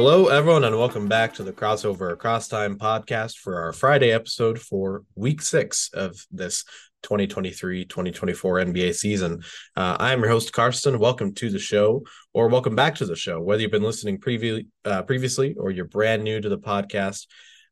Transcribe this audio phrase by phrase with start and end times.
[0.00, 4.60] Hello, everyone, and welcome back to the Crossover Across Time podcast for our Friday episode
[4.60, 6.62] for week six of this
[7.02, 9.42] 2023 2024 NBA season.
[9.74, 11.00] Uh, I am your host, Karston.
[11.00, 14.68] Welcome to the show, or welcome back to the show, whether you've been listening previ-
[14.84, 17.26] uh, previously or you're brand new to the podcast.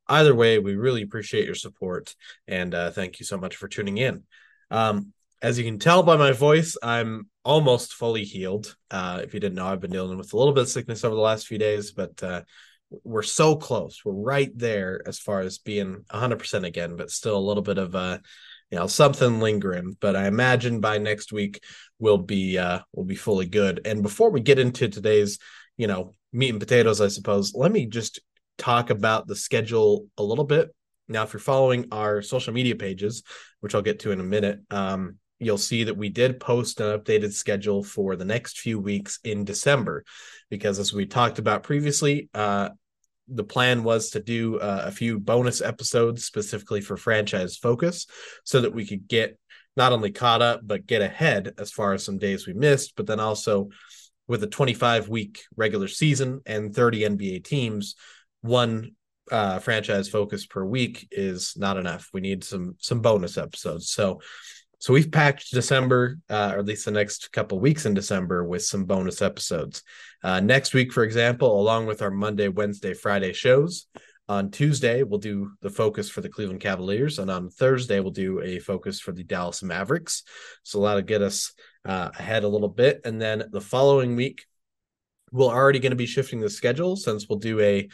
[0.08, 2.12] Either way, we really appreciate your support
[2.48, 4.24] and uh, thank you so much for tuning in.
[4.72, 8.74] Um, as you can tell by my voice, I'm almost fully healed.
[8.90, 11.14] Uh, if you didn't know, I've been dealing with a little bit of sickness over
[11.14, 12.42] the last few days, but uh,
[13.04, 14.02] we're so close.
[14.04, 17.94] We're right there as far as being 100% again, but still a little bit of
[17.94, 18.18] uh,
[18.70, 19.96] you know something lingering.
[20.00, 21.62] But I imagine by next week
[21.98, 23.80] we'll be uh, we'll be fully good.
[23.84, 25.38] And before we get into today's
[25.76, 28.20] you know meat and potatoes, I suppose, let me just
[28.58, 30.74] talk about the schedule a little bit.
[31.08, 33.22] Now, if you're following our social media pages,
[33.60, 36.98] which I'll get to in a minute, um, you'll see that we did post an
[36.98, 40.04] updated schedule for the next few weeks in December,
[40.50, 42.70] because as we talked about previously, uh,
[43.28, 48.06] the plan was to do uh, a few bonus episodes specifically for franchise focus
[48.44, 49.38] so that we could get
[49.76, 53.06] not only caught up but get ahead as far as some days we missed but
[53.06, 53.68] then also
[54.28, 57.96] with a 25 week regular season and 30 nba teams
[58.42, 58.92] one
[59.30, 62.08] uh, franchise focus per week is not enough.
[62.12, 63.90] We need some some bonus episodes.
[63.90, 64.20] So
[64.78, 68.62] so we've packed December, uh, or at least the next couple weeks in December, with
[68.62, 69.82] some bonus episodes.
[70.22, 73.86] Uh, next week, for example, along with our Monday, Wednesday, Friday shows,
[74.28, 78.40] on Tuesday we'll do the focus for the Cleveland Cavaliers, and on Thursday we'll do
[78.40, 80.24] a focus for the Dallas Mavericks.
[80.64, 81.52] So that'll get us
[81.84, 84.44] uh, ahead a little bit, and then the following week
[85.32, 87.88] we're already going to be shifting the schedule since we'll do a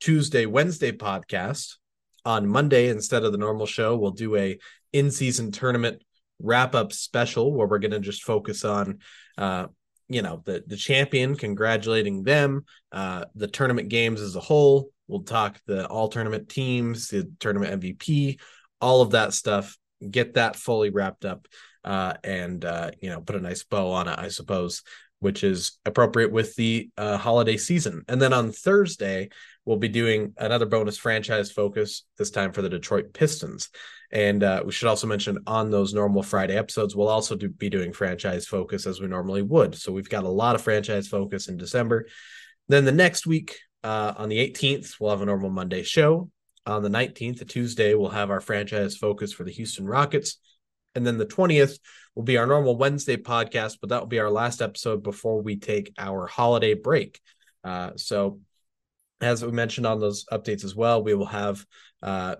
[0.00, 1.76] Tuesday, Wednesday podcast.
[2.24, 4.58] On Monday, instead of the normal show, we'll do a
[4.92, 6.02] in-season tournament
[6.38, 8.98] wrap up special where we're going to just focus on
[9.38, 9.66] uh
[10.08, 14.90] you know the the champion congratulating them uh the tournament games as a whole.
[15.08, 18.38] We'll talk the all tournament teams the tournament mvp
[18.80, 19.76] all of that stuff.
[20.08, 21.46] Get that fully wrapped up
[21.84, 24.82] uh and uh you know put a nice bow on it i suppose
[25.20, 28.02] which is appropriate with the uh, holiday season.
[28.06, 29.30] And then on thursday
[29.64, 33.70] we'll be doing another bonus franchise focus this time for the detroit pistons
[34.12, 37.68] and uh, we should also mention on those normal Friday episodes, we'll also do, be
[37.68, 39.74] doing franchise focus as we normally would.
[39.74, 42.06] So we've got a lot of franchise focus in December.
[42.68, 46.30] Then the next week, uh, on the 18th, we'll have a normal Monday show.
[46.66, 50.38] On the 19th, a Tuesday, we'll have our franchise focus for the Houston Rockets.
[50.94, 51.78] And then the 20th
[52.14, 55.56] will be our normal Wednesday podcast, but that will be our last episode before we
[55.56, 57.20] take our holiday break.
[57.62, 58.40] Uh, so,
[59.20, 61.64] as we mentioned on those updates as well, we will have
[62.02, 62.36] uh,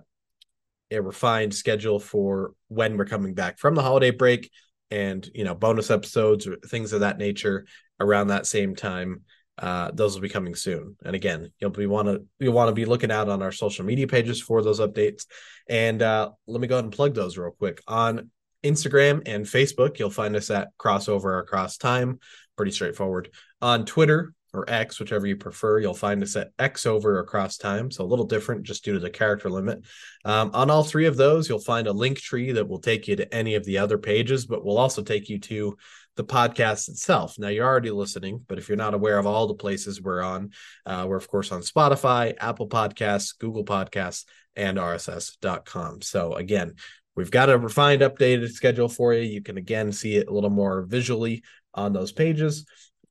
[0.91, 4.49] a refined schedule for when we're coming back from the holiday break
[4.89, 7.65] and you know bonus episodes or things of that nature
[7.99, 9.21] around that same time.
[9.57, 10.95] Uh, those will be coming soon.
[11.03, 13.85] And again you'll be want to you'll want to be looking out on our social
[13.85, 15.25] media pages for those updates.
[15.67, 17.81] And uh, let me go ahead and plug those real quick.
[17.87, 18.29] On
[18.63, 22.19] instagram and facebook you'll find us at crossover across time.
[22.55, 23.29] Pretty straightforward.
[23.61, 25.79] On twitter or X, whichever you prefer.
[25.79, 28.99] You'll find us at X over across time, so a little different just due to
[28.99, 29.85] the character limit.
[30.25, 33.15] Um, on all three of those, you'll find a link tree that will take you
[33.15, 35.77] to any of the other pages, but will also take you to
[36.15, 37.37] the podcast itself.
[37.37, 40.51] Now, you're already listening, but if you're not aware of all the places we're on,
[40.85, 44.25] uh, we're of course on Spotify, Apple Podcasts, Google Podcasts,
[44.55, 46.01] and RSS.com.
[46.01, 46.73] So, again,
[47.15, 49.21] we've got a refined, updated schedule for you.
[49.21, 51.43] You can again see it a little more visually
[51.73, 52.65] on those pages.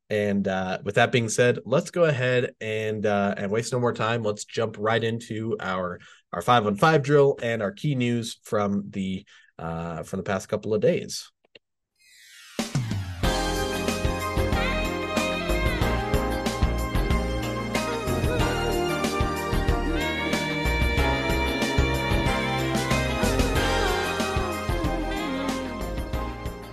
[0.08, 3.92] And uh, with that being said, let's go ahead and uh, and waste no more
[3.92, 4.22] time.
[4.22, 5.98] Let's jump right into our
[6.32, 9.24] our five on five drill and our key news from the
[9.58, 11.30] uh, from the past couple of days.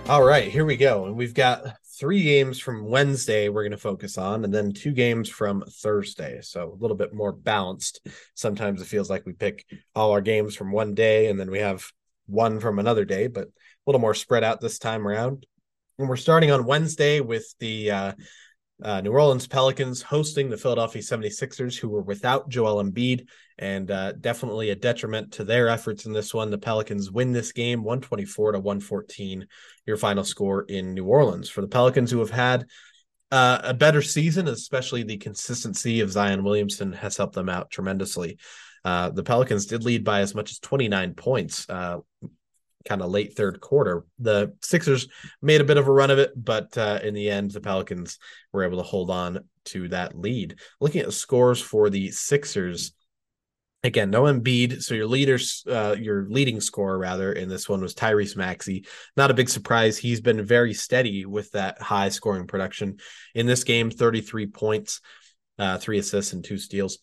[0.06, 1.06] All right, here we go.
[1.06, 4.92] And we've got three games from Wednesday we're going to focus on, and then two
[4.92, 6.40] games from Thursday.
[6.42, 8.06] So a little bit more balanced.
[8.34, 9.64] Sometimes it feels like we pick
[9.94, 11.90] all our games from one day and then we have
[12.26, 13.50] one from another day, but a
[13.86, 15.46] little more spread out this time around.
[15.98, 18.12] And we're starting on Wednesday with the uh,
[18.82, 23.28] uh, New Orleans Pelicans hosting the Philadelphia 76ers, who were without Joel Embiid,
[23.58, 26.50] and uh, definitely a detriment to their efforts in this one.
[26.50, 29.46] The Pelicans win this game 124 to 114,
[29.86, 31.48] your final score in New Orleans.
[31.48, 32.66] For the Pelicans, who have had
[33.30, 38.38] uh, a better season, especially the consistency of Zion Williamson has helped them out tremendously.
[38.84, 41.98] Uh, the Pelicans did lead by as much as 29 points uh,
[42.84, 44.04] kind of late third quarter.
[44.18, 45.08] The Sixers
[45.42, 48.18] made a bit of a run of it, but uh, in the end, the Pelicans
[48.52, 50.56] were able to hold on to that lead.
[50.80, 52.92] Looking at the scores for the Sixers,
[53.82, 54.82] again, no Embiid.
[54.82, 58.86] So your leaders, uh, your leading scorer rather in this one was Tyrese Maxey.
[59.16, 59.96] Not a big surprise.
[59.96, 62.98] He's been very steady with that high scoring production
[63.34, 63.90] in this game.
[63.90, 65.00] Thirty three points,
[65.58, 66.98] uh, three assists, and two steals.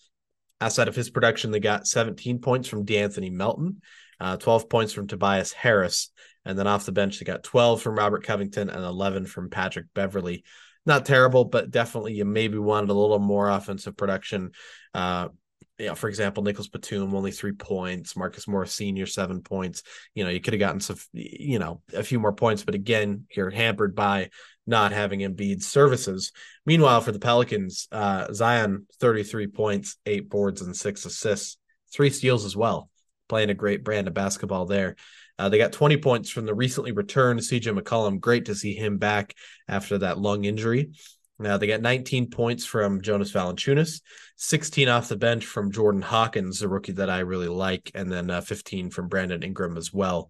[0.59, 3.81] Outside of his production, they got 17 points from De'Anthony Melton,
[4.21, 6.11] uh, 12 points from Tobias Harris,
[6.45, 9.87] and then off the bench, they got 12 from Robert Covington and 11 from Patrick
[9.95, 10.43] Beverley.
[10.85, 14.51] Not terrible, but definitely you maybe wanted a little more offensive production.
[14.93, 15.29] Uh,
[15.77, 19.81] you know, for example, Nicholas Batum only three points, Marcus Morris Senior seven points.
[20.13, 23.25] You know, you could have gotten some, you know, a few more points, but again,
[23.35, 24.29] you're hampered by
[24.67, 26.31] not having Embiid's services.
[26.67, 31.57] Meanwhile, for the Pelicans, uh, Zion 33 points, eight boards, and six assists,
[31.91, 32.90] three steals as well.
[33.31, 34.97] Playing a great brand of basketball there.
[35.39, 38.19] Uh, they got 20 points from the recently returned CJ McCollum.
[38.19, 39.35] Great to see him back
[39.69, 40.91] after that lung injury.
[41.39, 44.01] Now they got 19 points from Jonas Valanciunas,
[44.35, 48.29] 16 off the bench from Jordan Hawkins, a rookie that I really like, and then
[48.29, 50.29] uh, 15 from Brandon Ingram as well.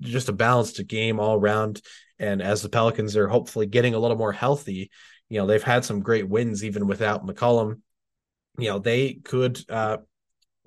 [0.00, 1.82] Just a balanced game all around.
[2.18, 4.90] And as the Pelicans are hopefully getting a little more healthy,
[5.28, 7.82] you know they've had some great wins even without McCollum.
[8.56, 9.98] You know they could uh,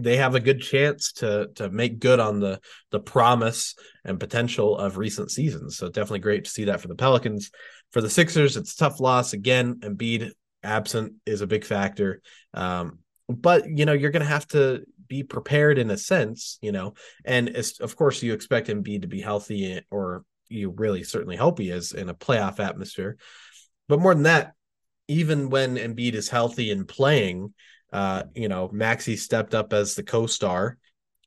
[0.04, 2.60] they have a good chance to to make good on the
[2.92, 5.78] the promise and potential of recent seasons.
[5.78, 7.52] So definitely great to see that for the Pelicans.
[7.92, 9.76] For the Sixers, it's tough loss again.
[9.82, 10.32] Embiid
[10.64, 12.22] absent is a big factor,
[12.54, 16.72] um, but you know you're going to have to be prepared in a sense, you
[16.72, 16.94] know.
[17.26, 17.50] And
[17.82, 21.92] of course, you expect Embiid to be healthy, or you really certainly hope he is
[21.92, 23.18] in a playoff atmosphere.
[23.90, 24.54] But more than that,
[25.10, 27.54] even when Embiid is healthy and playing,
[27.92, 30.78] uh, you know, Maxey stepped up as the co-star.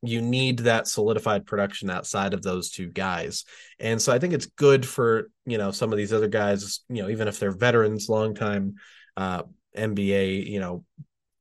[0.03, 3.45] You need that solidified production outside of those two guys.
[3.79, 7.03] And so I think it's good for, you know, some of these other guys, you
[7.03, 8.75] know, even if they're veterans, long time
[9.17, 9.43] uh
[9.77, 10.85] NBA, you know,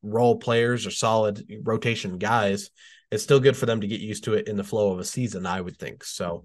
[0.02, 2.70] role players or solid rotation guys,
[3.12, 5.04] it's still good for them to get used to it in the flow of a
[5.04, 6.04] season, I would think.
[6.04, 6.44] So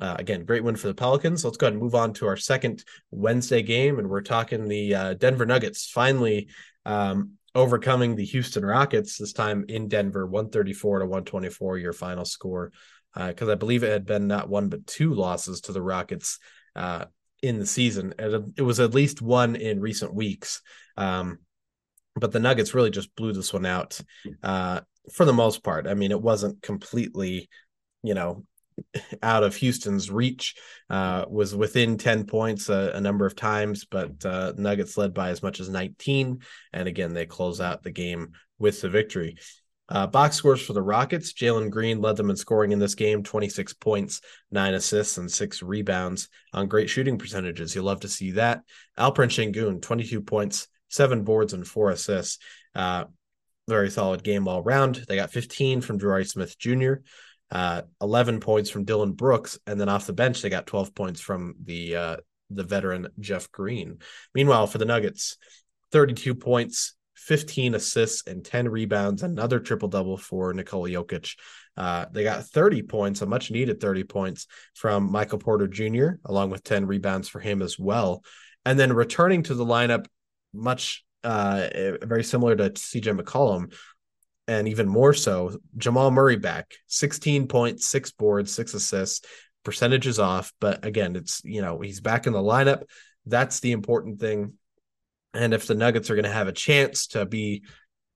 [0.00, 1.44] uh, again, great win for the Pelicans.
[1.44, 4.94] Let's go ahead and move on to our second Wednesday game, and we're talking the
[4.94, 6.48] uh, Denver Nuggets finally
[6.84, 12.72] um, overcoming the Houston Rockets this time in Denver, 134 to 124, your final score.
[13.14, 16.38] Because uh, I believe it had been not one but two losses to the Rockets
[16.74, 17.04] uh,
[17.42, 18.14] in the season.
[18.18, 20.62] And it was at least one in recent weeks.
[20.96, 21.38] Um,
[22.16, 24.00] but the Nuggets really just blew this one out
[24.42, 24.80] uh,
[25.12, 25.86] for the most part.
[25.86, 27.48] I mean, it wasn't completely,
[28.02, 28.44] you know,
[29.22, 30.54] out of Houston's reach,
[30.90, 35.30] uh, was within 10 points a, a number of times, but uh, Nuggets led by
[35.30, 36.40] as much as 19.
[36.72, 39.36] And again, they close out the game with the victory.
[39.88, 41.32] Uh, box scores for the Rockets.
[41.34, 45.62] Jalen Green led them in scoring in this game 26 points, nine assists, and six
[45.62, 47.74] rebounds on great shooting percentages.
[47.74, 48.62] You'll love to see that.
[48.98, 52.38] Alperen Sengun, 22 points, seven boards, and four assists.
[52.74, 53.04] Uh,
[53.68, 55.04] very solid game all around.
[55.08, 56.94] They got 15 from Jabari Smith Jr
[57.52, 61.20] uh, 11 points from Dillon Brooks, and then off the bench they got 12 points
[61.20, 62.16] from the uh,
[62.50, 63.98] the veteran Jeff Green.
[64.34, 65.36] Meanwhile, for the Nuggets,
[65.92, 69.22] 32 points, 15 assists, and 10 rebounds.
[69.22, 71.36] Another triple double for Nikola Jokic.
[71.76, 76.50] Uh, they got 30 points, a much needed 30 points from Michael Porter Jr., along
[76.50, 78.24] with 10 rebounds for him as well.
[78.64, 80.06] And then returning to the lineup,
[80.52, 81.68] much uh,
[82.02, 83.72] very similar to CJ McCollum,
[84.52, 89.26] and even more so, Jamal Murray back, 16 points, six boards, six assists,
[89.64, 90.52] percentages off.
[90.60, 92.82] But again, it's, you know, he's back in the lineup.
[93.24, 94.54] That's the important thing.
[95.32, 97.62] And if the Nuggets are going to have a chance to be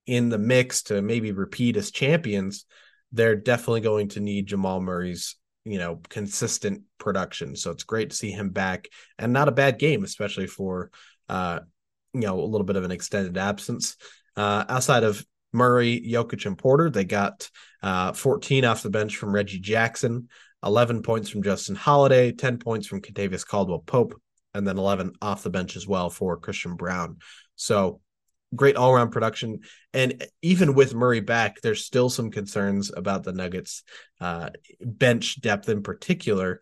[0.07, 2.67] in the mix to maybe repeat as champions,
[3.13, 7.57] they're definitely going to need Jamal Murray's, you know, consistent production.
[7.57, 8.89] So it's great to see him back
[9.19, 10.91] and not a bad game, especially for,
[11.31, 11.61] uh,
[12.13, 13.97] you know, a little bit of an extended absence.
[14.37, 15.25] Uh, outside of
[15.57, 16.91] Murray, Jokic, and Porter.
[16.91, 17.51] They got
[17.83, 20.29] uh, 14 off the bench from Reggie Jackson,
[20.63, 24.21] 11 points from Justin Holiday, 10 points from Kentavious Caldwell Pope,
[24.55, 27.19] and then 11 off the bench as well for Christian Braun.
[27.57, 28.01] So
[28.55, 29.61] great all around production.
[29.93, 33.83] And even with Murray back, there's still some concerns about the Nuggets
[34.21, 36.61] uh, bench depth in particular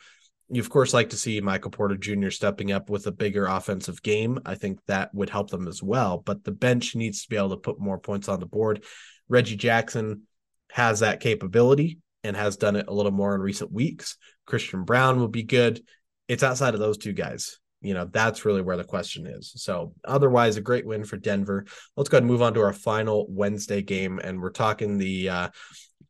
[0.51, 2.31] you of course like to see Michael Porter Jr.
[2.31, 4.39] stepping up with a bigger offensive game.
[4.45, 6.19] I think that would help them as well.
[6.19, 8.85] But the bench needs to be able to put more points on the board.
[9.29, 10.23] Reggie Jackson
[10.71, 14.17] has that capability and has done it a little more in recent weeks.
[14.47, 15.83] Christian Braun will be good.
[16.29, 17.59] It's outside of those two guys.
[17.81, 19.53] You know, that's really where the question is.
[19.57, 21.67] So, otherwise, a great win for Denver.
[21.97, 24.19] Let's go ahead and move on to our final Wednesday game.
[24.25, 25.49] And we're talking the uh,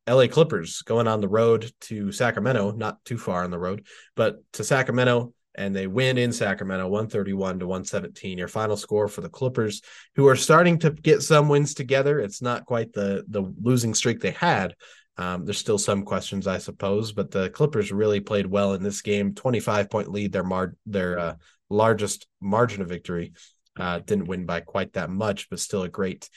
[0.06, 4.42] LA Clippers going on the road to Sacramento, not too far on the road, but
[4.52, 8.38] to Sacramento, and they win in Sacramento 131 to 117.
[8.38, 9.80] Your final score for the Clippers,
[10.16, 12.18] who are starting to get some wins together.
[12.20, 14.74] It's not quite the the losing streak they had.
[15.16, 19.00] Um, there's still some questions, I suppose, but the Clippers really played well in this
[19.00, 19.34] game.
[19.34, 21.34] 25 point lead, their mar- their uh,
[21.70, 23.32] largest margin of victory.
[23.76, 26.28] Uh, didn't win by quite that much, but still a great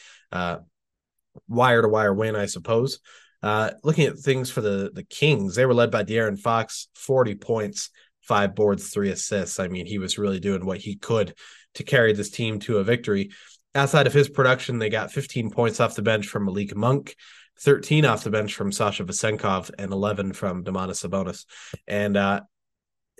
[1.47, 2.99] wire to wire win, I suppose.
[3.43, 7.35] Uh, looking at things for the the Kings, they were led by De'Aaron Fox, 40
[7.35, 7.89] points,
[8.21, 9.59] five boards, three assists.
[9.59, 11.33] I mean, he was really doing what he could
[11.75, 13.31] to carry this team to a victory.
[13.75, 17.15] Outside of his production, they got 15 points off the bench from Malik Monk,
[17.61, 21.45] 13 off the bench from Sasha Vezenkov, and 11 from Domantas Sabonis.
[21.87, 22.41] And uh,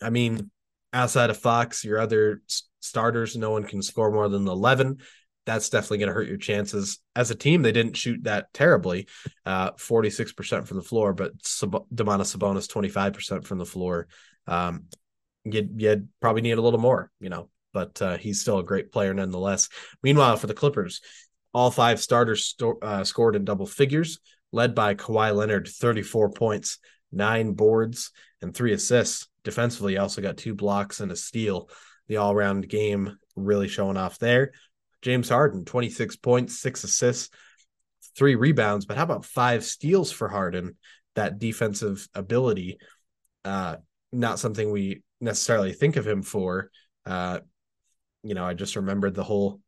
[0.02, 0.50] I mean,
[0.94, 2.42] outside of Fox, your other
[2.80, 4.98] starters, no one can score more than 11
[5.48, 7.00] that's definitely going to hurt your chances.
[7.16, 9.08] As a team, they didn't shoot that terribly,
[9.46, 14.08] uh, 46% from the floor, but Sab- Sabonis 25% from the floor.
[14.46, 14.88] Um,
[15.46, 18.92] you'd, you'd probably need a little more, you know, but uh, he's still a great
[18.92, 19.70] player nonetheless.
[20.04, 21.00] Meanwhile, for the Clippers,
[21.54, 24.20] all five starters sto- uh, scored in double figures,
[24.52, 26.80] led by Kawhi Leonard, 34 points,
[27.14, 28.12] nine boards,
[28.42, 29.30] and three assists.
[29.46, 31.70] Defensively, also got two blocks and a steal.
[32.10, 34.52] The all round game really showing off there.
[35.02, 37.30] James Harden, 26 points, six assists,
[38.16, 38.86] three rebounds.
[38.86, 40.76] But how about five steals for Harden?
[41.16, 42.78] That defensive ability,
[43.44, 43.78] uh,
[44.12, 46.70] not something we necessarily think of him for.
[47.06, 47.40] Uh,
[48.24, 49.62] you know, I just remembered the whole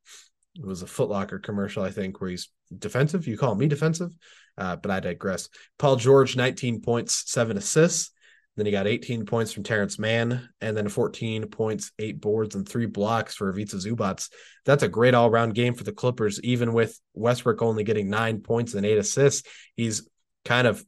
[0.55, 3.27] it was a Footlocker commercial, I think, where he's defensive.
[3.27, 4.11] You call me defensive,
[4.57, 5.47] uh, but I digress.
[5.77, 8.11] Paul George, 19 points, seven assists.
[8.59, 12.67] Then he got 18 points from Terance Mann, and then 14 points, eight boards, and
[12.67, 14.29] three blocks for Ivica Zubac.
[14.65, 18.41] That's a great all round game for the Clippers, even with Westbrook only getting nine
[18.41, 19.47] points and eight assists.
[19.77, 20.09] He's
[20.43, 20.83] kind of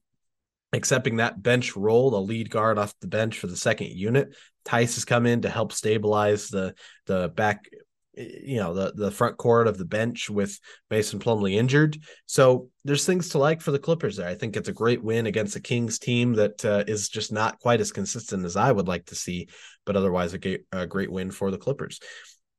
[0.73, 4.35] accepting that bench role, the lead guard off the bench for the second unit.
[4.65, 6.75] Theis has come in to help stabilize the
[7.05, 7.69] the back
[8.21, 10.59] you know the the front court of the bench with
[10.89, 11.97] Mason Plumlee injured.
[12.25, 14.27] So there's things to like for the Clippers there.
[14.27, 17.59] I think it's a great win against a Kings team that uh, is just not
[17.59, 19.47] quite as consistent as I would like to see,
[19.85, 21.99] but otherwise a great, a great win for the Clippers.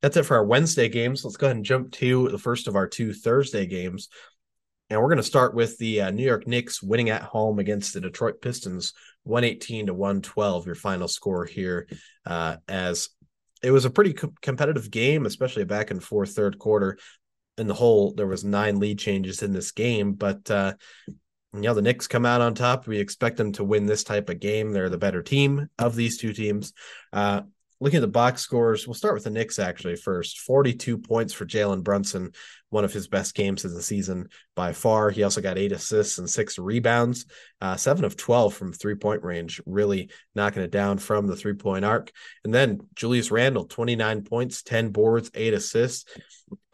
[0.00, 1.25] That's it for our Wednesday games.
[1.25, 4.09] Let's go ahead and jump to the first of our two Thursday games.
[4.90, 7.95] And we're going to start with the uh, New York Knicks winning at home against
[7.95, 8.92] the Detroit Pistons,
[9.23, 11.88] 118 to 112, your final score here,
[12.26, 13.09] uh, as
[13.62, 16.99] it was a pretty co- competitive game, especially back and forth third quarter.
[17.59, 20.75] In the whole, there was nine lead changes in this game, but uh,
[21.07, 22.87] you know the Knicks come out on top.
[22.87, 24.73] We expect them to win this type of game.
[24.73, 26.73] They're the better team of these two teams.
[27.12, 27.42] Uh,
[27.78, 30.40] looking at the box scores, we'll start with the Knicks actually first.
[30.40, 32.33] 42 points for Jalen Brunson,
[32.72, 35.10] one of his best games of the season by far.
[35.10, 37.26] He also got eight assists and six rebounds,
[37.60, 41.52] uh, seven of 12 from three point range, really knocking it down from the three
[41.52, 42.10] point arc.
[42.44, 46.06] And then Julius Randle, 29 points, 10 boards, eight assists.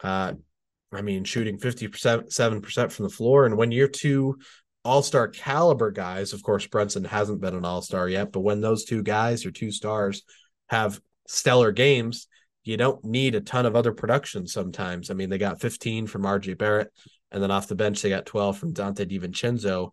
[0.01, 0.33] Uh,
[0.93, 3.45] I mean, shooting 50%, 7% from the floor.
[3.45, 4.39] And when you're two
[4.85, 8.61] all star caliber guys, of course, Brunson hasn't been an all star yet, but when
[8.61, 10.23] those two guys or two stars
[10.69, 12.27] have stellar games,
[12.63, 15.09] you don't need a ton of other production sometimes.
[15.09, 16.91] I mean, they got 15 from RJ Barrett,
[17.31, 19.91] and then off the bench, they got 12 from Donte DiVincenzo.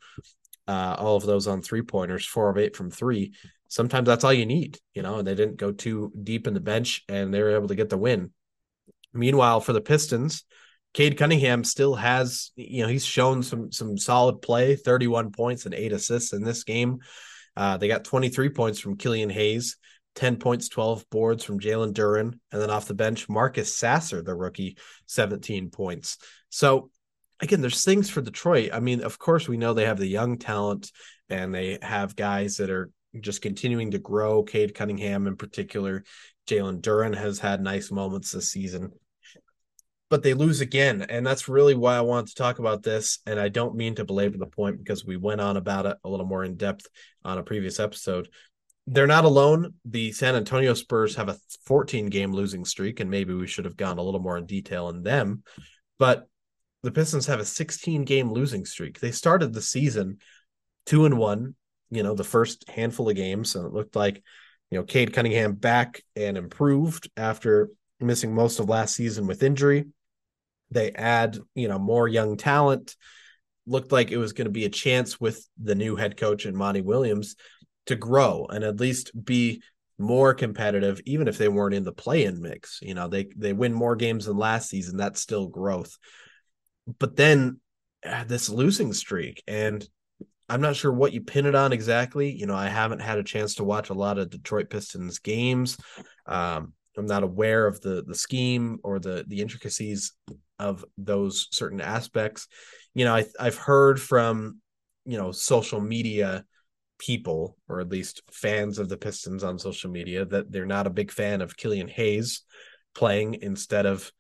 [0.69, 3.33] Uh, all of those on three pointers, four of eight from three.
[3.69, 6.61] Sometimes that's all you need, you know, and they didn't go too deep in the
[6.61, 8.33] bench and they were able to get the win.
[9.13, 10.45] Meanwhile, for the Pistons,
[10.93, 15.75] Cade Cunningham still has, you know, he's shown some some solid play, 31 points and
[15.75, 16.99] eight assists in this game.
[17.57, 19.77] Uh, they got 23 points from Killian Hayes,
[20.17, 22.39] 10 points, 12 boards from Jalen Duren.
[22.51, 26.19] And then off the bench, Marcus Sasser, the rookie, 17 points.
[26.49, 26.91] So
[27.41, 28.71] again, there's things for Detroit.
[28.73, 30.91] I mean, of course, we know they have the young talent
[31.29, 34.43] and they have guys that are just continuing to grow.
[34.43, 36.05] Cade Cunningham, in particular,
[36.49, 38.93] Jalen Duren has had nice moments this season.
[40.09, 41.03] But they lose again.
[41.03, 43.19] And that's really why I want to talk about this.
[43.27, 46.09] And I don't mean to belabor the point because we went on about it a
[46.09, 46.87] little more in depth
[47.25, 48.29] on a previous episode
[48.87, 49.75] they're not alone.
[49.85, 53.77] The San Antonio Spurs have a 14 game losing streak, and maybe we should have
[53.77, 55.43] gone a little more in detail in them.
[55.99, 56.29] But
[56.83, 59.01] the Pistons have a 16 game losing streak.
[59.01, 60.19] They started the season
[60.85, 61.57] two and one,
[61.91, 63.57] you know, the first handful of games.
[63.57, 64.23] And it looked like,
[64.71, 69.87] you know, Cade Cunningham back and improved after missing most of last season with injury.
[70.71, 72.95] They add, you know, more young talent.
[73.67, 76.57] Looked like it was going to be a chance with the new head coach and
[76.57, 77.35] Monty Williams
[77.87, 79.63] to grow and at least be
[79.99, 82.81] more competitive, even if they weren't in the play-in mix.
[82.83, 84.97] You know, they they win more games than last season.
[84.97, 85.97] That's still growth.
[86.99, 87.61] But then
[88.05, 89.87] uh, this losing streak, and
[90.49, 92.31] I'm not sure what you pin it on exactly.
[92.31, 95.77] You know, I haven't had a chance to watch a lot of Detroit Pistons games.
[96.27, 100.13] Um, I'm not aware of the the scheme or the the intricacies
[100.59, 102.49] of those certain aspects.
[102.95, 104.61] You know, I I've heard from
[105.05, 106.45] you know social media
[106.99, 110.91] people or at least fans of the Pistons on social media that they're not a
[110.91, 112.43] big fan of Killian Hayes
[112.95, 114.11] playing instead of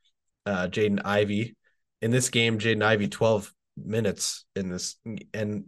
[0.44, 1.56] uh, Jaden Ivey.
[2.02, 4.96] In this game, Jaden Ivey 12 minutes in this
[5.34, 5.66] and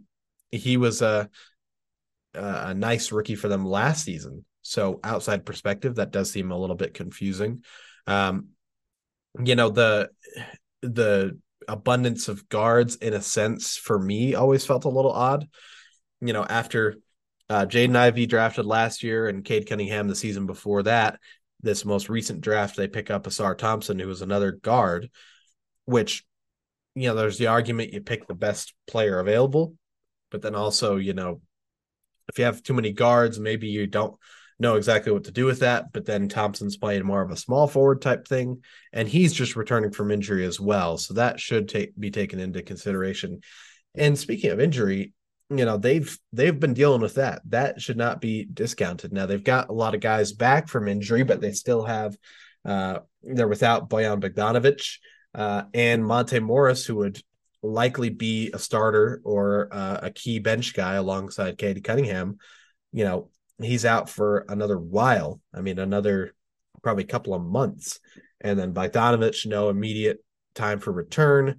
[0.51, 1.29] he was a
[2.33, 4.45] a nice rookie for them last season.
[4.61, 7.63] So outside perspective, that does seem a little bit confusing.
[8.05, 8.49] Um,
[9.43, 10.09] you know the
[10.81, 15.47] the abundance of guards in a sense for me always felt a little odd.
[16.21, 16.97] You know, after
[17.49, 21.19] uh, Jaden Ivey drafted last year and Cade Cunningham the season before that,
[21.61, 25.09] this most recent draft they pick up Ausar Thompson, who was another guard,
[25.85, 26.25] which
[26.95, 29.75] you know there's the argument you pick the best player available,
[30.31, 31.41] but then also you know
[32.29, 34.15] if you have too many guards, maybe you don't
[34.59, 35.91] know exactly what to do with that.
[35.91, 39.91] But then Thompson's playing more of a small forward type thing, and he's just returning
[39.91, 40.97] from injury as well.
[40.97, 43.41] So that should take be taken into consideration.
[43.95, 45.13] And speaking of injury,
[45.49, 47.41] you know they've they've been dealing with that.
[47.45, 49.11] That should not be discounted.
[49.11, 52.15] Now they've got a lot of guys back from injury, but they still have
[52.65, 54.97] uh, they're without Bojan Bogdanovic
[55.33, 57.21] uh, and Monte Morris, who would
[57.61, 62.37] likely be a starter or uh, a key bench guy alongside Cade Cunningham.
[62.91, 63.29] You know,
[63.61, 65.41] he's out for another while.
[65.53, 66.33] I mean, another
[66.81, 67.99] probably couple of months.
[68.41, 70.23] And then Bogdanovic, no immediate
[70.55, 71.57] time for return.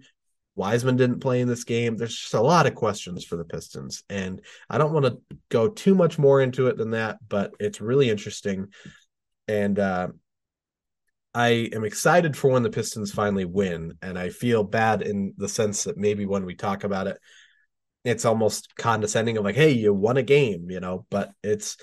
[0.57, 1.97] Wiseman didn't play in this game.
[1.97, 4.03] There's just a lot of questions for the Pistons.
[4.11, 7.81] And I don't want to go too much more into it than that, but it's
[7.81, 8.69] really interesting.
[9.49, 10.09] And uh,
[11.35, 13.95] I am excited for when the Pistons finally win.
[14.03, 17.19] And I feel bad in the sense that maybe when we talk about it,
[18.05, 21.77] it's almost condescending of like, hey, you won a game, you know, but it's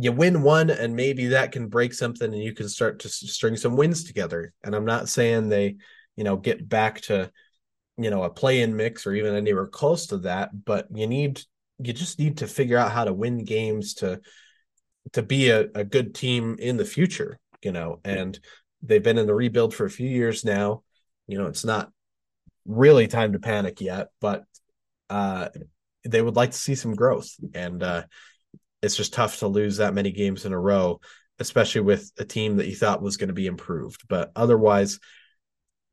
[0.00, 3.56] you win one and maybe that can break something and you can start to string
[3.56, 4.52] some wins together.
[4.62, 5.76] And I'm not saying they,
[6.16, 7.30] you know, get back to,
[7.98, 11.42] you know, a play in mix or even anywhere close to that, but you need
[11.80, 14.20] you just need to figure out how to win games to
[15.12, 18.38] to be a, a good team in the future, you know, and
[18.82, 20.82] they've been in the rebuild for a few years now.
[21.26, 21.90] You know, it's not
[22.66, 24.44] really time to panic yet, but
[25.10, 25.48] uh,
[26.04, 27.30] they would like to see some growth.
[27.54, 28.04] And uh,
[28.82, 31.00] it's just tough to lose that many games in a row,
[31.38, 34.02] especially with a team that you thought was going to be improved.
[34.08, 35.00] But otherwise,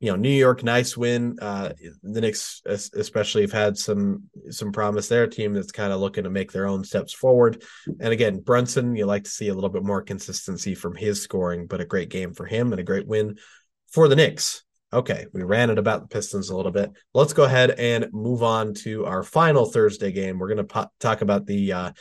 [0.06, 1.36] you know, New York, nice win.
[1.42, 5.08] Uh, the Knicks, especially, have had some some promise.
[5.08, 7.64] Their team that's kind of looking to make their own steps forward.
[8.00, 11.66] And again, Brunson, you like to see a little bit more consistency from his scoring,
[11.66, 13.40] but a great game for him and a great win
[13.88, 14.64] for the Knicks.
[14.94, 16.92] Okay, we ran it about the Pistons a little bit.
[17.16, 20.38] Let's go ahead and move on to our final Thursday game.
[20.38, 21.92] We're going to po- talk about the uh,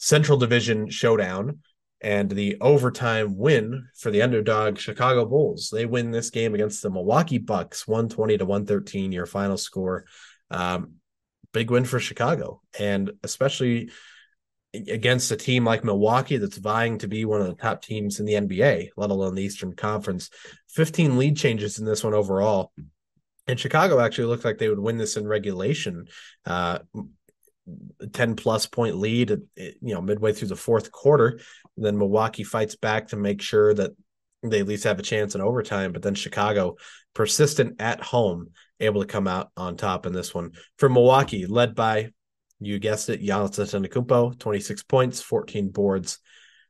[0.00, 1.60] Central Division showdown
[2.00, 5.70] and the overtime win for the underdog Chicago Bulls.
[5.72, 10.04] They win this game against the Milwaukee Bucks, 120 to 113, your final score.
[10.50, 10.94] Um,
[11.52, 13.90] big win for Chicago, and especially
[14.74, 18.26] against a team like Milwaukee that's vying to be one of the top teams in
[18.26, 20.30] the NBA, let alone the Eastern Conference.
[20.68, 22.72] 15 lead changes in this one overall.
[23.46, 26.08] And Chicago actually looked like they would win this in regulation.
[26.44, 26.80] Uh,
[28.12, 31.40] 10 plus point lead, eh, you know, midway through the fourth quarter.
[31.76, 33.92] Then Milwaukee fights back to make sure that
[34.42, 35.92] they at least have a chance in overtime.
[35.92, 36.76] But then Chicago,
[37.14, 38.50] persistent at home,
[38.80, 40.52] able to come out on top in this one.
[40.78, 42.10] For Milwaukee, led by
[42.60, 46.18] you guessed it, Giannis Antetokounmpo, 26 points, 14 boards,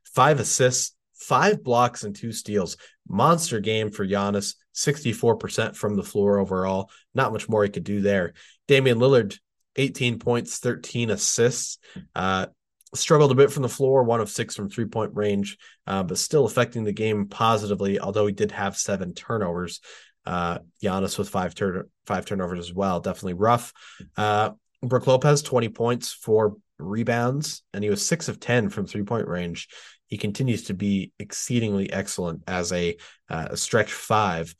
[0.04, 2.76] five assists, five blocks, and two steals.
[3.08, 6.90] Monster game for Giannis, 64% from the floor overall.
[7.14, 8.34] Not much more he could do there.
[8.66, 9.38] Damian Lillard,
[9.78, 11.78] 18 points, 13 assists.
[12.14, 12.46] Uh,
[12.94, 16.18] struggled a bit from the floor, one of six from three point range, uh, but
[16.18, 19.80] still affecting the game positively, although he did have seven turnovers.
[20.26, 23.00] Uh, Giannis with five turn five turnovers as well.
[23.00, 23.72] Definitely rough.
[24.16, 24.50] Uh,
[24.82, 29.26] Brook Lopez, 20 points, four rebounds, and he was six of 10 from three point
[29.26, 29.68] range.
[30.06, 32.96] He continues to be exceedingly excellent as a,
[33.28, 34.54] uh, a stretch five.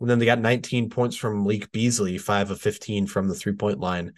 [0.00, 3.54] And then they got 19 points from Malik Beasley, five of 15 from the three
[3.54, 4.12] point line.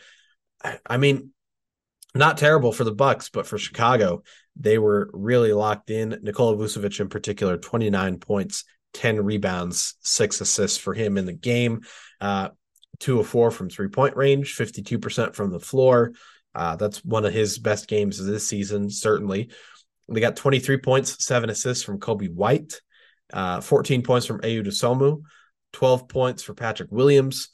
[0.64, 1.30] I, mean,
[2.14, 4.22] not terrible for the Bucks, but for Chicago,
[4.56, 6.18] they were really locked in.
[6.22, 11.82] Nikola Vucevic, in particular, 29 points, 10 rebounds, six assists for him in the game.
[12.20, 12.48] Uh,
[12.98, 16.12] two of four from three point range, 52% from the floor.
[16.54, 19.50] Uh, that's one of his best games of this season, certainly.
[20.08, 22.80] They got 23 points, seven assists from Coby White,
[23.32, 25.22] uh, 14 points from Ayo Dosunmu,
[25.74, 27.50] 12 points for Patrick Williams,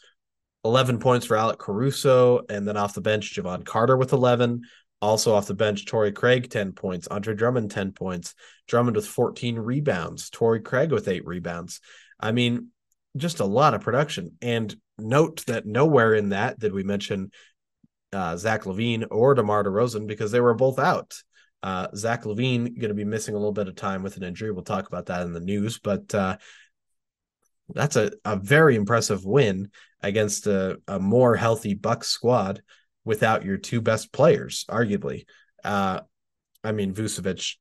[0.64, 2.40] 11 points for Alec Caruso.
[2.48, 4.62] And then off the bench, Jevon Carter with 11.
[5.02, 7.06] Also off the bench, Torrey Craig, 10 points.
[7.08, 8.34] Andre Drummond, 10 points.
[8.66, 10.30] Drummond with 14 rebounds.
[10.30, 11.80] Torrey Craig with eight rebounds.
[12.18, 12.68] I mean,
[13.16, 14.38] just a lot of production.
[14.40, 17.30] And note that nowhere in that did we mention
[18.12, 21.14] uh, Zach LaVine or DeMar DeRozan because they were both out.
[21.62, 24.52] Uh, Zach LaVine going to be missing a little bit of time with an injury.
[24.52, 26.36] We'll talk about that in the news, but uh,
[27.72, 29.70] that's a, a very impressive win
[30.02, 32.62] against a, a more healthy Bucks squad
[33.04, 35.24] without your two best players, arguably.
[35.62, 36.00] Uh,
[36.62, 37.56] I mean, Vucevic,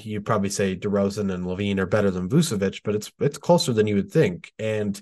[0.00, 3.86] you probably say DeRozan and LaVine are better than Vucevic, but it's it's closer than
[3.86, 4.52] you would think.
[4.58, 5.00] And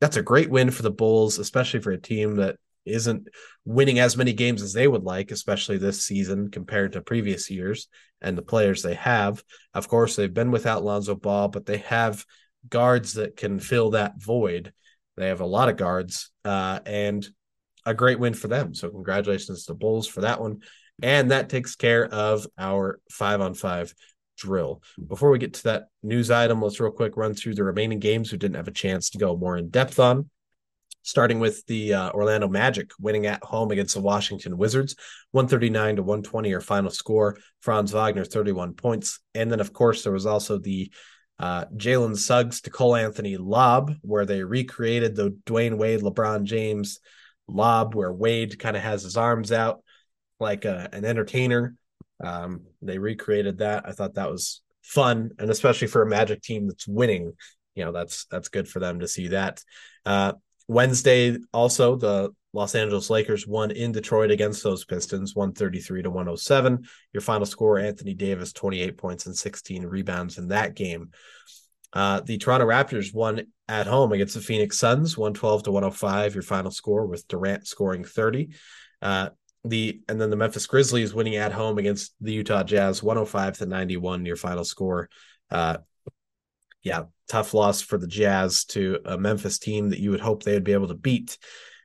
[0.00, 3.28] that's a great win for the Bulls, especially for a team that isn't
[3.64, 7.86] winning as many games as they would like, especially this season compared to previous years
[8.20, 9.42] and the players they have.
[9.74, 12.24] Of course, they've been without Lonzo Ball, but they have
[12.68, 14.72] guards that can fill that void.
[15.16, 17.26] They have a lot of guards uh, and
[17.84, 18.74] a great win for them.
[18.74, 20.60] So, congratulations to Bulls for that one.
[21.02, 23.92] And that takes care of our five on five
[24.36, 24.82] drill.
[25.04, 28.30] Before we get to that news item, let's real quick run through the remaining games
[28.30, 30.30] we didn't have a chance to go more in depth on
[31.02, 34.94] starting with the uh, Orlando Magic winning at home against the Washington Wizards,
[35.32, 37.36] 139 to 120, our final score.
[37.60, 39.20] Franz Wagner, 31 points.
[39.34, 40.90] And then, of course, there was also the
[41.42, 47.00] uh, Jalen Suggs to Cole Anthony lob, where they recreated the Dwyane Wade, LeBron James
[47.48, 49.82] lob, where Wade kind of has his arms out
[50.38, 51.74] like a, an entertainer.
[52.22, 53.88] Um, they recreated that.
[53.88, 57.32] I thought that was fun, and especially for a Magic team that's winning,
[57.74, 59.64] you know, that's that's good for them to see that.
[60.06, 60.34] Uh,
[60.68, 66.86] Wednesday, also the Los Angeles Lakers won in Detroit against those Pistons, 133 to 107.
[67.12, 71.10] Your final score, Anthony Davis, 28 points and 16 rebounds in that game.
[71.92, 76.34] Uh, the Toronto Raptors won at home against the Phoenix Suns, 112 to 105.
[76.34, 78.50] Your final score with Durant scoring 30.
[79.00, 79.30] Uh,
[79.64, 83.66] the and then the Memphis Grizzlies winning at home against the Utah Jazz, 105 to
[83.66, 84.26] 91.
[84.26, 85.08] Your final score.
[85.50, 85.78] Uh,
[86.82, 90.54] yeah, tough loss for the Jazz to a Memphis team that you would hope they
[90.54, 91.38] would be able to beat.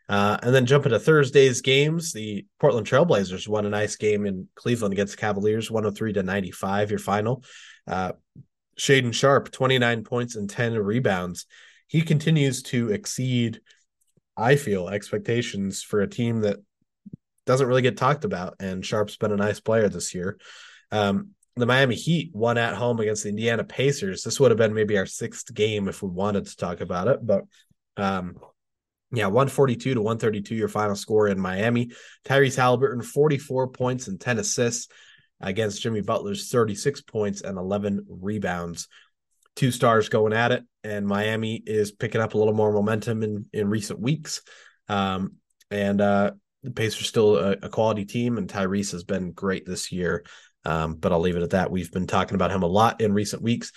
[0.09, 2.13] Uh, and then jump into Thursday's games.
[2.13, 6.91] The Portland Trailblazers won a nice game in Cleveland against the Cavaliers, 103 to 95,
[6.91, 7.43] your final.
[7.85, 8.13] Uh,
[8.79, 11.45] Shaedon Sharpe, 29 points and 10 rebounds.
[11.87, 13.59] He continues to exceed,
[14.37, 16.57] I feel, expectations for a team that
[17.45, 18.55] doesn't really get talked about.
[18.59, 20.37] And Sharpe's been a nice player this year.
[20.91, 24.23] Um, the Miami Heat won at home against the Indiana Pacers.
[24.23, 27.25] This would have been maybe our sixth game if we wanted to talk about it,
[27.25, 27.43] but
[27.97, 28.37] um,
[29.11, 31.91] yeah, 142 to 132, your final score in Miami.
[32.25, 34.89] Tyrese Halliburton, 44 points and 10 assists
[35.39, 38.87] against Jimmy Butler's 36 points and 11 rebounds.
[39.55, 43.45] Two stars going at it, and Miami is picking up a little more momentum in,
[43.53, 44.41] in recent weeks.
[44.87, 45.35] Um,
[45.71, 46.31] and uh,
[46.63, 50.25] the Pacers still a, a quality team, and Tyrese has been great this year.
[50.65, 51.71] Um, but I'll leave it at that.
[51.71, 53.71] We've been talking about him a lot in recent weeks.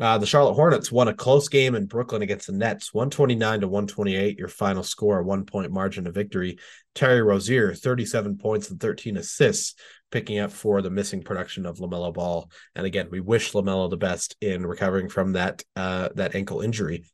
[0.00, 3.68] Uh, the Charlotte Hornets won a close game in Brooklyn against the Nets, 129 to
[3.68, 6.58] 128, your final score, one point margin of victory.
[6.94, 9.74] Terry Rozier, 37 points and 13 assists,
[10.10, 12.50] picking up for the missing production of LaMelo Ball.
[12.74, 17.04] And again, we wish LaMelo the best in recovering from that uh, that ankle injury.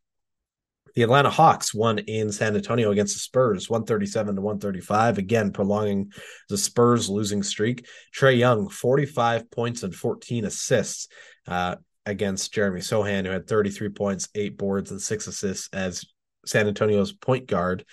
[0.95, 6.13] The Atlanta Hawks won in San Antonio against the Spurs, 137 to 135, again prolonging
[6.49, 7.87] the Spurs losing streak.
[8.17, 11.09] Trae Young, 45 points and 14 assists
[11.47, 16.05] uh, against Jeremy Sochan, who had 33 points, eight boards, and six assists as
[16.47, 17.85] San Antonio's point guard.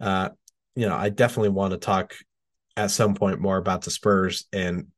[0.00, 0.28] Uh,
[0.76, 2.14] you know, I definitely want to talk
[2.76, 4.88] at some point more about the Spurs and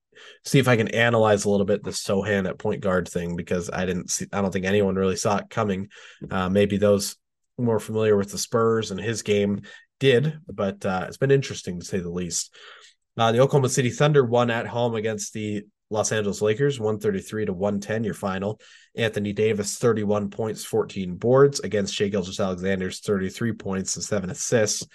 [0.44, 3.70] see if I can analyze a little bit the Sochan at point guard thing because
[3.72, 5.88] I didn't see, I don't think anyone really saw it coming.
[6.31, 7.16] Uh, maybe those
[7.59, 9.62] more familiar with the Spurs and his game
[10.00, 12.55] did, but uh, it's been interesting to say the least.
[13.16, 17.53] Uh, the Oklahoma City Thunder won at home against the Los Angeles Lakers, 133 to
[17.53, 18.61] 110, your final.
[18.96, 24.87] Anthony Davis, 31 points, 14 boards against Shai Gilgeous-Alexander's 33 points and seven assists.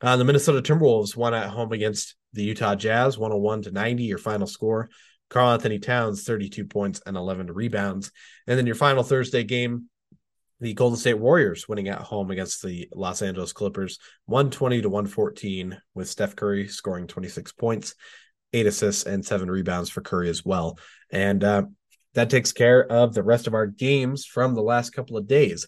[0.00, 4.18] Uh, the Minnesota Timberwolves won at home against the Utah Jazz, 101 to 90, your
[4.18, 4.88] final score.
[5.28, 8.12] Karl-Anthony Towns, 32 points and 11 rebounds.
[8.46, 9.88] And then your final Thursday game,
[10.60, 15.76] the Golden State Warriors winning at home against the Los Angeles Clippers, 120 to 114,
[15.94, 17.94] with Steph Curry scoring 26 points,
[18.56, 20.78] eight assists, and seven rebounds for Curry as well.
[21.10, 21.62] And uh,
[22.14, 25.66] that takes care of the rest of our games from the last couple of days.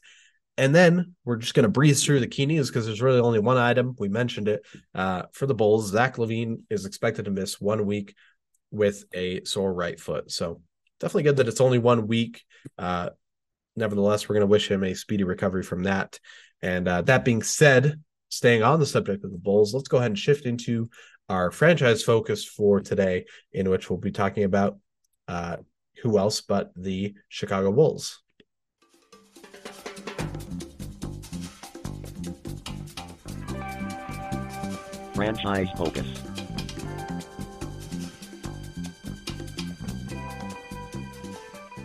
[0.57, 3.39] And then we're just going to breeze through the key news because there's really only
[3.39, 3.95] one item.
[3.99, 5.91] We mentioned it uh, for the Bulls.
[5.91, 8.15] Zach LaVine is expected to miss one week
[8.71, 10.33] with a sore right foot.
[10.33, 10.61] So
[10.99, 12.43] definitely good that it's only one week.
[12.77, 13.11] Uh,
[13.77, 16.19] nevertheless, we're going to wish him a speedy recovery from that.
[16.61, 20.11] And uh, that being said, staying on the subject of the Bulls, let's go ahead
[20.11, 20.91] and shift into
[21.29, 24.79] our franchise focus for today, in which we'll be talking about
[25.27, 25.57] uh,
[26.03, 28.23] who else but the Chicago Bulls.
[35.15, 36.07] Franchise Focus.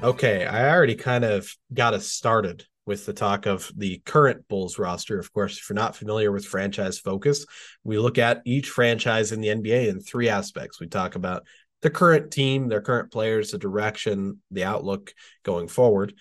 [0.04, 4.78] Okay, I already kind of got us started with the talk of the current Bulls
[4.78, 5.20] roster.
[5.20, 7.46] Of course, if you're not familiar with franchise focus,
[7.84, 10.80] we look at each franchise in the NBA in three aspects.
[10.80, 11.44] We talk about
[11.82, 16.14] the current team, their current players, the direction, the outlook going forward.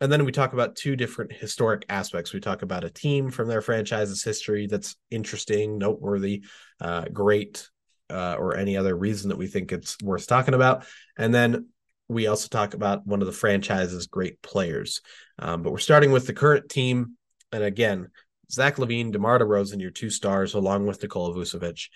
[0.00, 2.34] And then we talk about two different historic aspects.
[2.34, 6.44] We talk about a team from their franchise's history that's interesting, noteworthy,
[6.80, 7.66] uh, great,
[8.10, 10.84] uh, or any other reason that we think it's worth talking about.
[11.16, 11.68] And then
[12.08, 15.00] we also talk about one of the franchise's great players.
[15.38, 17.16] Um, but we're starting with the current team.
[17.52, 18.08] And again,
[18.50, 21.88] Zach LaVine, DeMar DeRozan, your two stars, along with Nikola Vucevic.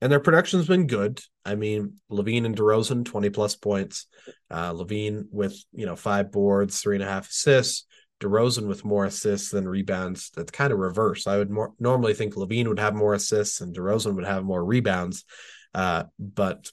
[0.00, 1.20] And their production's been good.
[1.44, 4.06] I mean, LaVine and DeRozan, 20 plus points.
[4.50, 7.84] Uh, LaVine with, you know, five boards, three and a half assists.
[8.20, 10.30] DeRozan with more assists than rebounds.
[10.34, 11.26] That's kind of reverse.
[11.26, 14.64] I would more normally think LaVine would have more assists and DeRozan would have more
[14.64, 15.24] rebounds.
[15.74, 16.70] Uh, but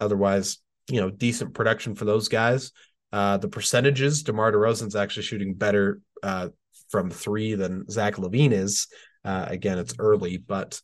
[0.00, 0.58] otherwise,
[0.92, 2.70] you know, decent production for those guys.
[3.12, 6.50] Uh, the percentages, DeMar DeRozan's actually shooting better uh,
[6.90, 8.88] from three than Zach LaVine is.
[9.24, 10.82] Uh, again, it's early, but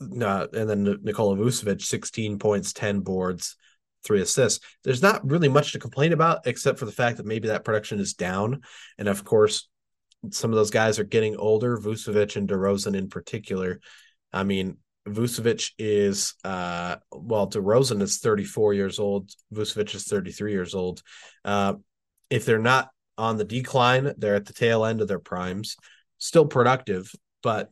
[0.00, 3.56] uh, and then Nikola Vucevic, 16 points, 10 boards,
[4.04, 4.64] three assists.
[4.84, 7.98] There's not really much to complain about except for the fact that maybe that production
[7.98, 8.62] is down.
[8.96, 9.68] And of course,
[10.30, 13.80] some of those guys are getting older, Vucevic and DeRozan in particular.
[14.32, 14.76] I mean,
[15.08, 21.02] Vucevic is uh well DeRozan is 34 years old, Vucevic is 33 years old.
[21.44, 21.74] Uh
[22.30, 22.88] if they're not
[23.18, 25.76] on the decline, they're at the tail end of their primes,
[26.18, 27.12] still productive,
[27.42, 27.70] but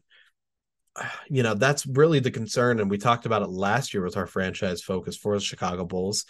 [1.31, 4.27] you know, that's really the concern and we talked about it last year with our
[4.27, 6.25] franchise focus for the Chicago Bulls.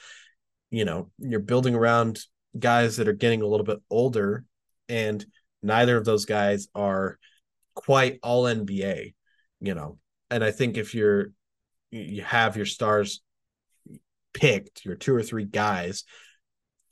[0.71, 2.21] You know, you're building around
[2.59, 4.45] guys that are getting a little bit older
[4.89, 5.25] and
[5.63, 7.19] neither of those guys are
[7.75, 9.15] quite all NBA,
[9.61, 9.99] you know
[10.31, 11.33] and I think if you're
[11.91, 13.21] you have your stars
[14.33, 16.05] picked, your two or three guys,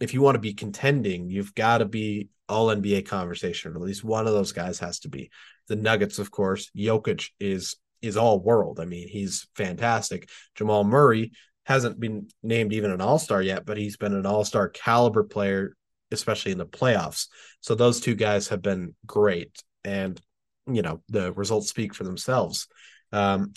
[0.01, 3.73] if you want to be contending, you've got to be all NBA conversation.
[3.73, 5.31] or At least one of those guys has to be.
[5.69, 8.79] The Nuggets, of course, Jokic is is all world.
[8.79, 10.29] I mean, he's fantastic.
[10.55, 11.33] Jamal Murray
[11.65, 15.77] hasn't been named even an all-star yet, but he's been an all-star caliber player,
[16.13, 17.27] especially in the playoffs.
[17.61, 19.63] So those two guys have been great.
[19.85, 20.21] And
[20.67, 22.69] you know, the results speak for themselves.
[23.13, 23.53] Um,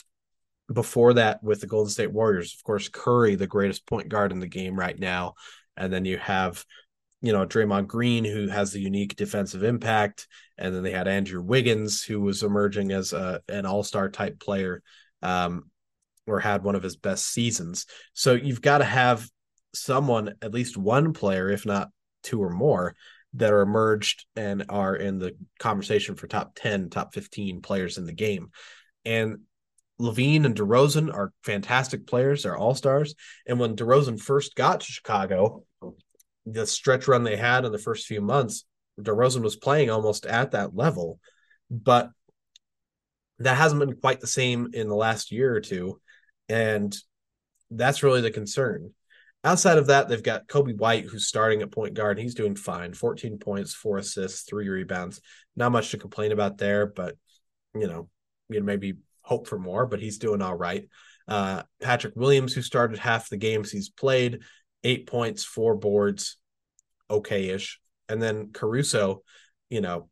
[0.71, 4.39] before that, with the Golden State Warriors, of course, Curry, the greatest point guard in
[4.39, 5.33] the game right now,
[5.75, 6.63] and then you have,
[7.21, 11.41] you know, Draymond Green, who has the unique defensive impact, and then they had Andrew
[11.41, 14.81] Wiggins, who was emerging as a, an All Star type player,
[15.21, 15.69] um,
[16.25, 17.85] or had one of his best seasons.
[18.13, 19.27] So you've got to have
[19.73, 21.89] someone, at least one player, if not
[22.23, 22.95] two or more,
[23.33, 28.05] that are emerged and are in the conversation for top 10, top 15 players in
[28.05, 28.49] the game.
[29.05, 29.39] And
[29.99, 32.43] LaVine and DeRozan are fantastic players.
[32.43, 33.15] They're all stars.
[33.47, 35.63] And when DeRozan first got to Chicago,
[36.45, 38.65] the stretch run they had in the first few months,
[38.99, 41.19] DeRozan was playing almost at that level.
[41.69, 42.09] But
[43.39, 45.99] that hasn't been quite the same in the last year or two.
[46.49, 46.95] And
[47.69, 48.91] that's really the concern.
[49.43, 52.19] Outside of that, they've got Coby White, who's starting at point guard.
[52.19, 55.19] He's doing fine 14 points, four assists, three rebounds.
[55.55, 57.15] Not much to complain about there, but,
[57.73, 58.07] you know,
[58.51, 60.87] you know, maybe hope for more, but he's doing all right.
[61.27, 64.39] Uh, Patrick Williams, who started half the games he's played,
[64.83, 66.37] eight points, four boards,
[67.09, 67.79] okay ish.
[68.09, 69.23] And then Caruso,
[69.69, 70.09] you know,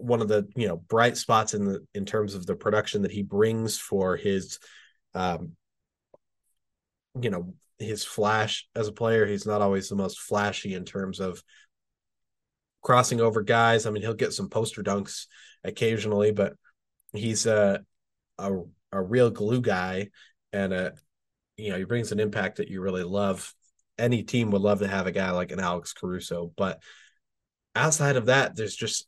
[0.00, 3.10] one of the you know bright spots in the in terms of the production that
[3.10, 4.58] he brings for his
[5.14, 5.52] um
[7.20, 11.20] you know his flash as a player he's not always the most flashy in terms
[11.20, 11.42] of
[12.82, 15.26] crossing over guys i mean he'll get some poster dunks
[15.64, 16.54] occasionally but
[17.12, 17.80] he's a
[18.38, 18.52] a,
[18.92, 20.08] a real glue guy
[20.52, 20.94] and a
[21.56, 23.54] you know he brings an impact that you really love.
[23.98, 26.80] Any team would love to have a guy like an alex caruso but
[27.76, 29.06] outside of that there's just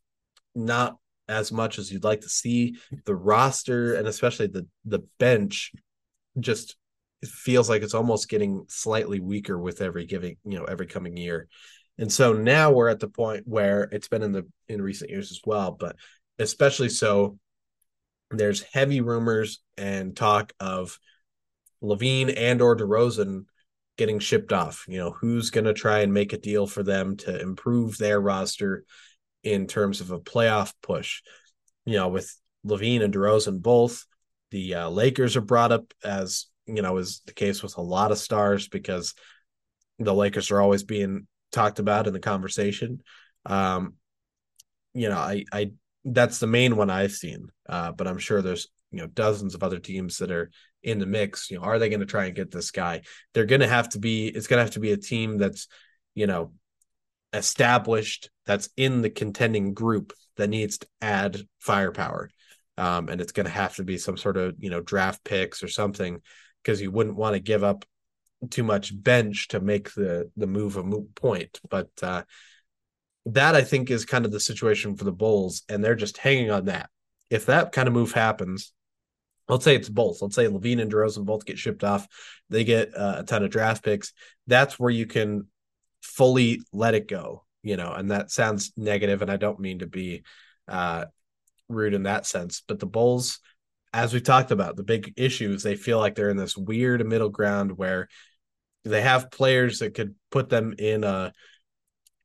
[0.54, 2.76] not as much as you'd like to see.
[3.04, 5.72] The roster and especially the the bench
[6.38, 6.76] just
[7.24, 11.48] feels like it's almost getting slightly weaker with every giving you know every coming year.
[11.98, 15.30] And so now we're at the point where it's been in the in recent years
[15.30, 15.96] as well but
[16.38, 17.38] especially so
[18.32, 20.98] there's heavy rumors and talk of
[21.82, 23.44] LaVine and or DeRozan
[23.96, 24.84] getting shipped off.
[24.88, 28.20] You know, who's going to try and make a deal for them to improve their
[28.20, 28.84] roster
[29.42, 31.22] in terms of a playoff push?
[31.84, 32.34] You know, with
[32.66, 34.06] LaVine and DeRozan both.
[34.50, 38.12] The uh, Lakers are brought up as you know is the case with a lot
[38.12, 39.14] of stars because
[39.98, 43.02] the Lakers are always being talked about in the conversation.
[43.46, 43.94] Um,
[44.94, 45.72] you know, I I
[46.04, 49.62] that's the main one I've seen, uh, but I'm sure there's you know dozens of
[49.62, 50.50] other teams that are
[50.82, 51.50] in the mix.
[51.50, 53.02] You know, are they going to try and get this guy?
[53.34, 54.28] They're going to have to be.
[54.28, 55.68] It's going to have to be a team that's
[56.14, 56.52] you know
[57.32, 62.30] established, that's in the contending group that needs to add firepower.
[62.78, 65.62] Um, and it's going to have to be some sort of you know draft picks
[65.62, 66.20] or something
[66.62, 67.84] because you wouldn't want to give up
[68.50, 71.60] too much bench to make the the move a moot point.
[71.68, 72.22] But uh,
[73.26, 76.50] that I think is kind of the situation for the Bulls, and they're just hanging
[76.50, 76.90] on that.
[77.30, 78.72] If that kind of move happens,
[79.48, 80.20] let's say it's both.
[80.20, 82.06] Let's say LaVine and DeRozan both get shipped off.
[82.50, 84.12] They get uh, a ton of draft picks.
[84.46, 85.46] That's where you can
[86.02, 87.92] fully let it go, you know.
[87.92, 90.24] And that sounds negative, and I don't mean to be
[90.68, 91.06] uh,
[91.68, 92.62] rude in that sense.
[92.66, 93.38] But the Bulls,
[93.92, 97.30] as we've talked about, the big issues they feel like they're in this weird middle
[97.30, 98.08] ground where
[98.84, 101.32] they have players that could put them in a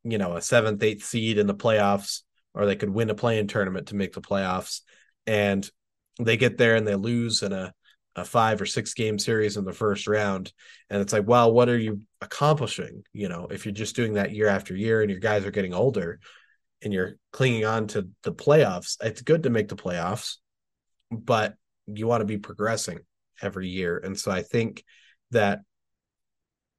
[0.10, 2.22] you know a seventh, eighth seed in the playoffs,
[2.54, 4.82] or they could win a playing tournament to make the playoffs,
[5.26, 5.70] and
[6.20, 7.74] they get there and they lose in a
[8.18, 10.52] a five or six game series in the first round.
[10.90, 13.04] And it's like, well, what are you accomplishing?
[13.14, 15.74] You know, if you're just doing that year after year and your guys are getting
[15.74, 16.20] older
[16.82, 20.38] and you're clinging on to the playoffs, it's good to make the playoffs,
[21.12, 21.54] but
[21.86, 23.00] you want to be progressing
[23.42, 24.02] every year.
[24.04, 24.84] And so I think
[25.30, 25.60] that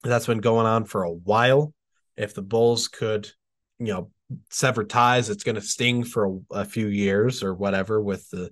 [0.03, 1.73] that's been going on for a while
[2.19, 3.31] if the Bulls could,
[3.79, 4.11] you know,
[4.51, 8.51] sever ties, it's going to sting for a, a, few years or whatever with the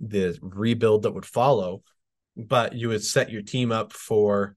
[0.00, 1.82] the rebuild that would follow.
[2.36, 4.56] But you would set your team up for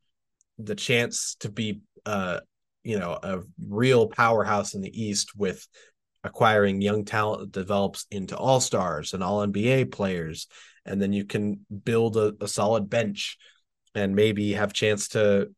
[0.58, 2.40] the chance to be, uh,
[2.84, 5.68] you know, a real powerhouse in the East with
[6.24, 10.48] acquiring young talent that develops into all stars and all NBA players,
[10.86, 13.38] and then you can build a, a solid bench
[13.96, 15.50] and maybe have chance to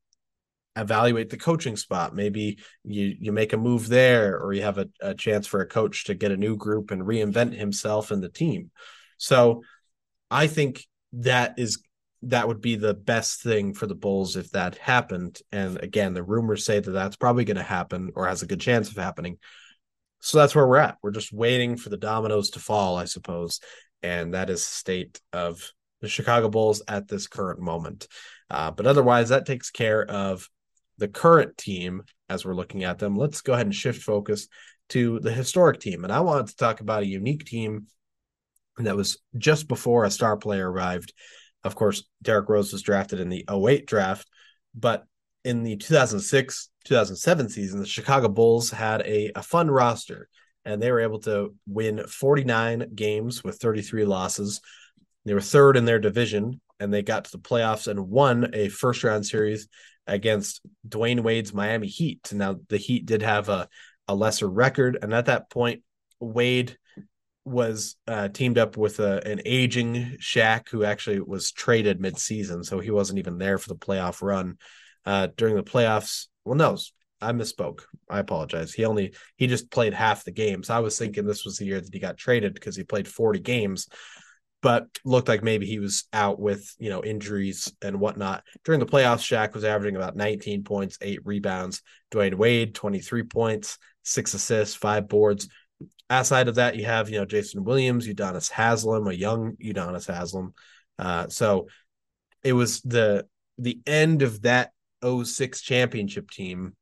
[0.76, 2.16] evaluate the coaching spot.
[2.16, 5.68] Maybe you you make a move there, or you have a, a chance for a
[5.68, 8.72] coach to get a new group and reinvent himself and the team.
[9.18, 9.64] So
[10.32, 11.84] I think that is
[12.24, 15.40] that would be the best thing for the Bulls if that happened.
[15.52, 18.60] And again, the rumors say that that's probably going to happen or has a good
[18.60, 19.38] chance of happening.
[20.20, 20.98] So that's where we're at.
[21.02, 23.62] We're just waiting for the dominoes to fall, I suppose.
[24.04, 28.08] And that is the state of the Chicago Bulls at this current moment.
[28.50, 30.50] Uh, but otherwise, that takes care of
[31.00, 34.48] the current team as we're looking at them, let's go ahead and shift focus
[34.90, 36.04] to the historic team.
[36.04, 37.88] And I wanted to talk about a unique team
[38.78, 41.14] that was just before a star player arrived.
[41.64, 44.28] Of course, Derrick Rose was drafted in the 08 draft,
[44.76, 45.06] but
[45.44, 50.30] in the 2006 2007 season, the Chicago Bulls had a, a fun roster
[50.66, 54.62] and they were able to win 49 games with 33 losses.
[55.26, 58.70] They were third in their division and they got to the playoffs and won a
[58.70, 59.68] first round series
[60.10, 62.32] against Dwyane Wade's Miami Heat.
[62.34, 63.68] Now the Heat did have a,
[64.08, 65.84] a lesser record, and at that point,
[66.20, 66.78] Wade
[67.46, 72.80] was uh, teamed up with a, an aging Shaq who actually was traded midseason, so
[72.80, 74.58] he wasn't even there for the playoff run.
[75.06, 76.78] Uh, during the playoffs, well, no,
[77.22, 77.82] I misspoke.
[78.10, 78.74] I apologize.
[78.74, 80.70] He only he just played half the games.
[80.70, 83.40] I was thinking this was the year that he got traded because he played 40
[83.40, 83.88] games
[84.62, 88.44] but looked like maybe he was out with you know injuries and whatnot.
[88.64, 91.82] During the playoffs, Shaq was averaging about 19 points, eight rebounds.
[92.12, 95.48] Dwyane Wade, 23 points, six assists, five boards.
[96.10, 100.54] Outside of that, you have you know Jason Williams, Udonis Haslem, a young Udonis Haslem.
[100.98, 101.68] Uh, so
[102.44, 103.26] it was the
[103.58, 104.72] the end of that
[105.04, 106.76] 06 championship team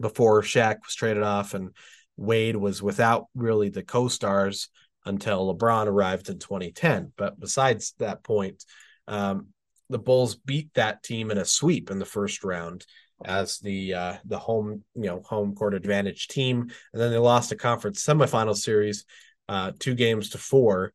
[0.00, 1.70] before Shaq was traded off and
[2.16, 4.68] Wade was without really the co-stars
[5.06, 7.12] until LeBron arrived in 2010.
[7.16, 8.64] But besides that point,
[9.08, 9.48] um,
[9.88, 12.84] the Bulls beat that team in a sweep in the first round
[13.24, 16.60] as the uh, the home you know home court advantage team,
[16.92, 19.04] and then they lost a conference semifinal series,
[19.48, 20.92] uh, two games to four,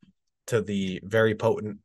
[0.47, 1.77] to the very potent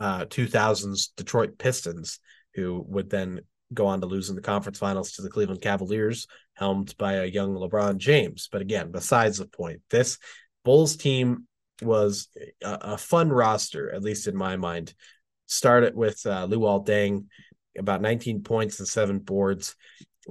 [0.00, 2.18] uh, 2000s Detroit Pistons,
[2.54, 3.40] who would then
[3.72, 7.26] go on to lose in the conference finals to the Cleveland Cavaliers, helmed by a
[7.26, 8.48] young LeBron James.
[8.50, 10.18] But again, besides the point, this
[10.64, 11.46] Bulls team
[11.82, 12.28] was
[12.62, 14.94] a, a, fun roster, at least in my mind.
[15.46, 17.26] Started with uh, Luol Deng,
[17.78, 19.74] about 19 points and seven boards.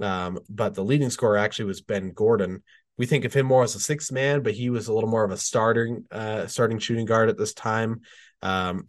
[0.00, 2.62] Um, but the leading scorer actually was Ben Gordon.
[2.96, 5.24] We think of him more as a sixth man, but he was a little more
[5.24, 8.00] of a starting uh, starting shooting guard at this time.
[8.42, 8.86] Um,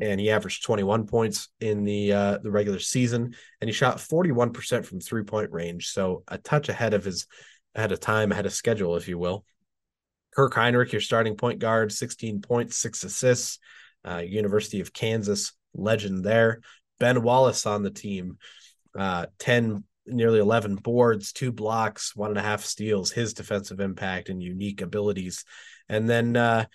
[0.00, 4.84] and he averaged 21 points in the uh, the regular season, and he shot 41%
[4.84, 7.26] from three point range, so a touch ahead of his
[7.74, 9.44] ahead of time, ahead of schedule, if you will
[10.36, 13.58] Kirk Hinrich, your starting point guard, 16 points, six assists.
[14.06, 16.60] Uh, University of Kansas legend there.
[17.00, 18.38] Ben Wallace on the team,
[18.96, 24.28] uh, 10, nearly 11 boards, two blocks, one and a half steals, his defensive impact
[24.28, 25.44] and unique abilities.
[25.88, 26.66] And then uh,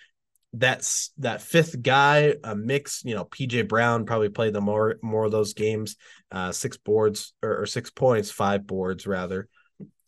[0.52, 5.24] that's that fifth guy, a mix, you know, PJ Brown probably played the more more
[5.24, 5.96] of those games,
[6.30, 9.48] uh, six boards or, or six points, five boards rather.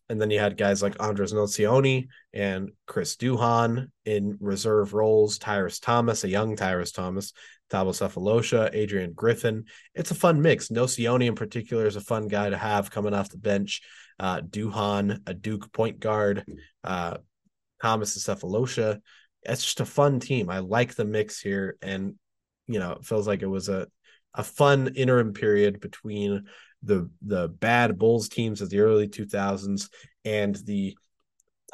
[0.08, 5.78] And then you had guys like Andres Nocioni and Chris Duhon in reserve roles, Tyrus
[5.78, 7.32] Thomas, a young Tyrus Thomas,
[7.70, 9.64] Thabo Sefolosha, Adrian Griffin.
[9.94, 10.68] It's a fun mix.
[10.68, 13.80] Nocioni in particular is a fun guy to have coming off the bench.
[14.20, 16.44] Uh, Duhon, a Duke point guard,
[16.84, 17.16] uh,
[17.80, 19.00] Thomas Sefolosha.
[19.42, 20.50] It's just a fun team.
[20.50, 22.14] I like the mix here, and
[22.66, 23.88] you know, it feels like it was a
[24.34, 26.46] a fun interim period between
[26.84, 29.88] the the bad Bulls teams of the early 2000s
[30.24, 30.96] and the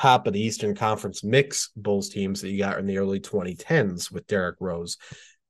[0.00, 4.10] top of the Eastern Conference mix Bulls teams that you got in the early 2010s
[4.10, 4.96] with Derrick Rose.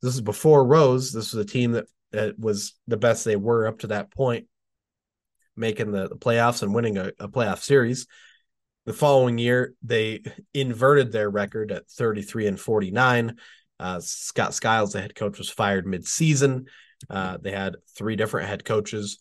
[0.03, 1.13] This is before Rose.
[1.13, 4.47] This was a team that, that was the best they were up to that point,
[5.57, 8.07] making the, the playoffs and winning a, a playoff series.
[8.87, 13.37] The following year, they inverted their record at 33 and 49.
[13.79, 16.67] Uh, Scott Skiles, the head coach, was fired mid-season.
[17.09, 19.19] Uh, they had three different head coaches,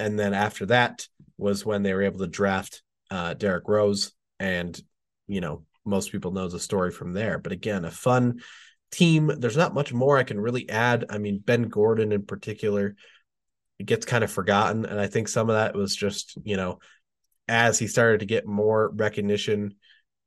[0.00, 4.80] and then after that was when they were able to draft uh, Derrick Rose, and
[5.28, 7.38] you know most people know the story from there.
[7.38, 8.40] But again, a fun
[8.90, 9.30] team.
[9.38, 11.04] There's not much more I can really add.
[11.10, 12.96] I mean, Ben Gordon in particular
[13.78, 16.78] it gets kind of forgotten, and I think some of that was just you know
[17.46, 19.74] as he started to get more recognition.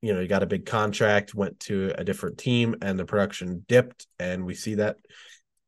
[0.02, 3.66] You know, he got a big contract, went to a different team, and the production
[3.68, 4.98] dipped, and we see that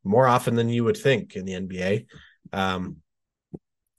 [0.04, 2.06] more often than you would think in the NBA.
[2.54, 2.98] Um,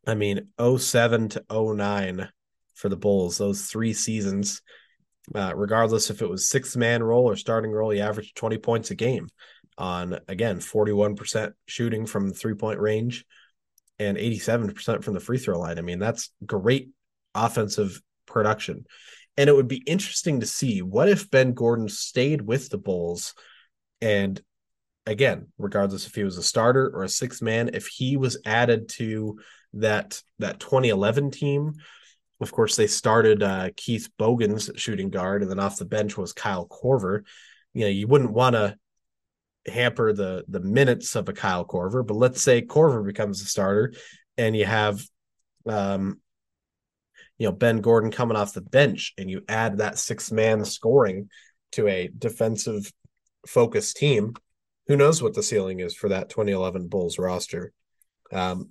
[0.07, 2.28] I mean, 07 to 09
[2.74, 4.62] for the Bulls, those three seasons,
[5.34, 8.90] uh, regardless if it was six man role or starting role, he averaged 20 points
[8.90, 9.28] a game
[9.76, 13.24] on, again, 41% shooting from the three point range
[13.98, 15.78] and 87% from the free throw line.
[15.78, 16.90] I mean, that's great
[17.34, 18.84] offensive production.
[19.36, 23.34] And it would be interesting to see what if Ben Gordon stayed with the Bulls
[24.00, 24.40] and
[25.07, 28.88] again, regardless if he was a starter or a six man, if he was added
[28.90, 29.38] to
[29.80, 31.74] that that 2011 team,
[32.40, 36.32] of course they started uh, Keith Bogans shooting guard, and then off the bench was
[36.32, 37.22] Kyle Korver.
[37.74, 38.76] You know, you wouldn't want to
[39.66, 43.92] hamper the the minutes of a Kyle Korver, but let's say Korver becomes a starter,
[44.36, 45.02] and you have,
[45.66, 46.20] um,
[47.38, 51.28] you know, Ben Gordon coming off the bench, and you add that six man scoring
[51.72, 52.90] to a defensive
[53.46, 54.34] focused team
[54.86, 57.72] who knows what the ceiling is for that 2011 Bulls roster
[58.32, 58.70] um,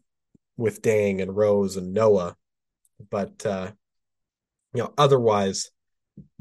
[0.58, 2.36] with Deng and Rose and Noah.
[3.10, 3.72] But uh,
[4.74, 5.72] you know, otherwise,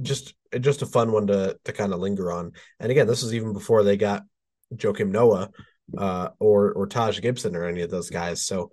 [0.00, 2.52] just just a fun one to to kind of linger on.
[2.80, 4.24] And again, this was even before they got
[4.74, 5.50] Joakim Noah
[5.96, 8.42] uh, or or Taj Gibson or any of those guys.
[8.46, 8.70] So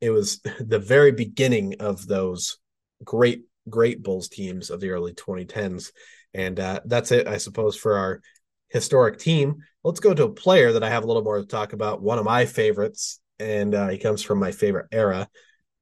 [0.00, 2.58] it was the very beginning of those
[3.04, 5.92] great great Bulls teams of the early 2010s.
[6.32, 8.20] And uh, that's it, I suppose, for our
[8.68, 9.56] historic team.
[9.82, 12.02] Let's go to a player that I have a little more to talk about.
[12.02, 15.28] One of my favorites, and uh, he comes from my favorite era.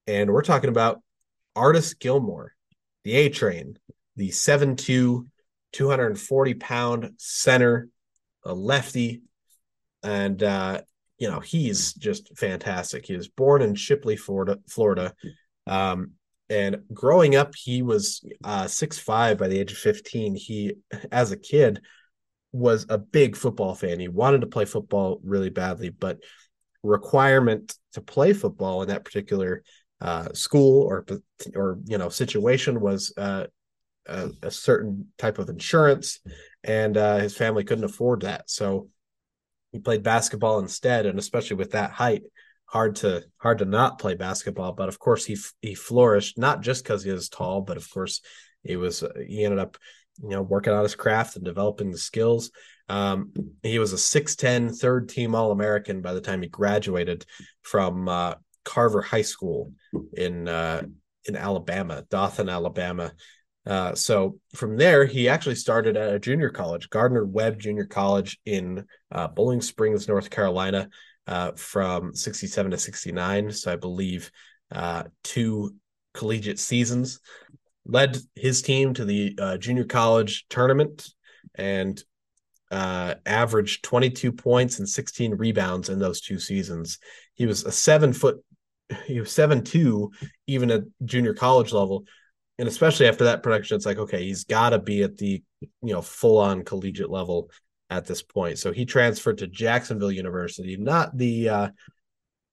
[0.07, 1.03] And we're talking about
[1.55, 2.55] Artis Gilmore,
[3.05, 3.79] the A Train,
[4.17, 5.27] the 7'2,
[5.73, 7.89] 240 pound center,
[8.45, 9.23] a lefty.
[10.03, 10.81] And, uh,
[11.19, 13.05] you know, he's just fantastic.
[13.05, 14.59] He was born in Chipley, Florida.
[14.69, 15.13] Florida.
[15.67, 16.13] Um,
[16.49, 20.37] and growing up, he was uh, 6'5 by the age of 15.
[20.37, 20.75] He,
[21.13, 21.83] as a kid,
[22.53, 24.01] was a big football fan.
[24.01, 26.19] He wanted to play football really badly, but
[26.83, 29.62] requirement to play football in that particular
[30.01, 31.05] uh, school or
[31.55, 33.47] or you know situation was uh,
[34.07, 36.20] a, a, certain type of insurance,
[36.62, 38.89] and uh, his family couldn't afford that, so
[39.72, 41.05] he played basketball instead.
[41.05, 42.22] And especially with that height,
[42.66, 44.72] hard to hard to not play basketball.
[44.72, 48.20] But of course, he he flourished not just because he was tall, but of course,
[48.62, 49.76] he was he ended up
[50.22, 52.51] you know, working on his craft and developing the skills.
[52.89, 53.32] Um,
[53.62, 57.26] he was a 6'10 third team All American by the time he graduated
[57.62, 58.34] from uh,
[58.64, 59.72] Carver High School
[60.14, 60.82] in uh,
[61.24, 63.12] in Alabama, Dothan, Alabama.
[63.66, 68.39] Uh, so from there, he actually started at a junior college, Gardner Webb Junior College
[68.47, 70.89] in uh, Boiling Springs, North Carolina,
[71.26, 73.53] uh, from 67 to 69.
[73.53, 74.30] So I believe
[74.72, 75.74] uh, two
[76.14, 77.20] collegiate seasons
[77.84, 81.09] led his team to the junior college tournament
[81.55, 82.03] and
[82.71, 86.99] uh, averaged 22 points and 16 rebounds in those two seasons.
[87.35, 88.45] He was a seven foot,
[89.07, 90.11] he was seven two,
[90.47, 92.05] even at junior college level.
[92.59, 95.95] And especially after that production, it's like, okay, he's got to be at the you
[95.95, 97.51] know, full on collegiate level
[97.91, 98.59] at this point.
[98.59, 101.69] So he transferred to Jacksonville University, not the uh,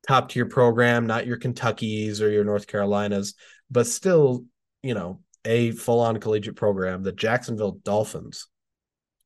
[0.08, 3.34] top tier program, not your Kentuckies or your North Carolinas,
[3.70, 4.46] but still,
[4.84, 8.48] you know, a full on collegiate program, the Jacksonville Dolphins.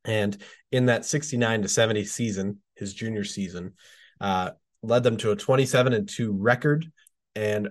[0.10, 0.36] And
[0.72, 3.74] in that 69 to 70 season, his junior season,
[4.20, 4.52] uh,
[4.82, 6.92] led them to a 27 and 2 record
[7.36, 7.70] and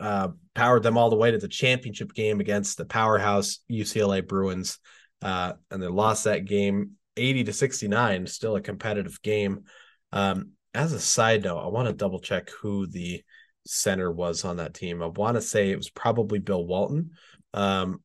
[0.00, 4.78] uh, powered them all the way to the championship game against the powerhouse UCLA Bruins.
[5.20, 9.64] Uh, and they lost that game 80 to 69, still a competitive game.
[10.12, 13.22] Um, as a side note, I want to double check who the
[13.66, 15.02] center was on that team.
[15.02, 17.10] I want to say it was probably Bill Walton,
[17.52, 18.02] um,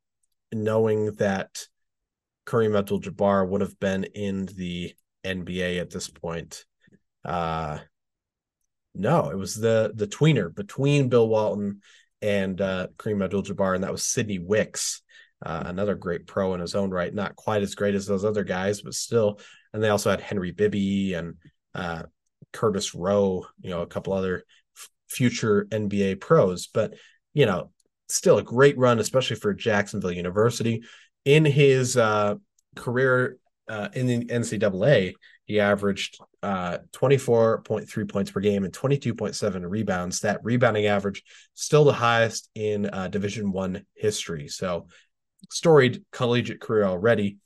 [0.52, 1.66] knowing that
[2.46, 4.94] Kareem Abdul Jabbar would have been in the
[5.26, 6.66] NBA at this point.
[7.24, 7.80] Uh,
[8.96, 11.82] no, it was the the tweener between Bill Walton
[12.22, 15.02] and uh, Kareem Abdul Jabbar, and that was Sidney Wicks,
[15.46, 17.14] uh, another great pro in his own right.
[17.14, 19.40] Not quite as great as those other guys, but still.
[19.74, 21.36] And they also had Henry Bibby and
[21.74, 22.04] uh,
[22.52, 24.44] Curtis Rowe, you know, a couple other
[24.78, 26.68] f- future NBA pros.
[26.68, 26.94] But
[27.34, 27.72] you know,
[28.08, 30.84] still a great run, especially for Jacksonville University.
[31.26, 32.36] In his uh,
[32.76, 33.38] career
[33.70, 35.14] uh, in the NCAA,
[35.46, 40.22] he averaged uh, 24.3 points per game and 22.7 rebounds.
[40.22, 44.48] That rebounding average still the highest in uh, Division One history.
[44.48, 44.88] So,
[45.50, 47.38] storied collegiate career already.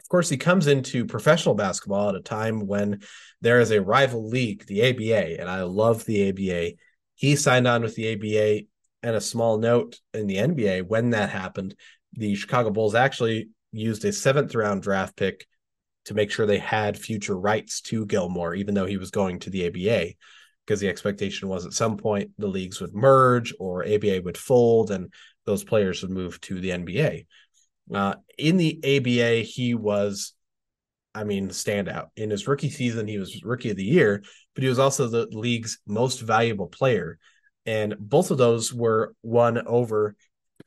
[0.00, 3.00] Of course, he comes into professional basketball at a time when
[3.40, 6.76] there is a rival league, the ABA, and I love the ABA.
[7.14, 8.66] He signed on with the ABA.
[9.02, 11.74] And a small note in the NBA when that happened,
[12.14, 15.46] the Chicago Bulls actually used a seventh round draft pick
[16.06, 19.50] to make sure they had future rights to Gilmore, even though he was going to
[19.50, 20.14] the ABA,
[20.66, 24.90] because the expectation was at some point the leagues would merge or ABA would fold
[24.90, 25.12] and
[25.46, 27.26] those players would move to the NBA.
[27.92, 30.32] Uh, in the ABA, he was,
[31.14, 32.08] I mean, standout.
[32.16, 34.22] In his rookie season, he was rookie of the year,
[34.54, 37.18] but he was also the league's most valuable player.
[37.66, 40.14] And both of those were won over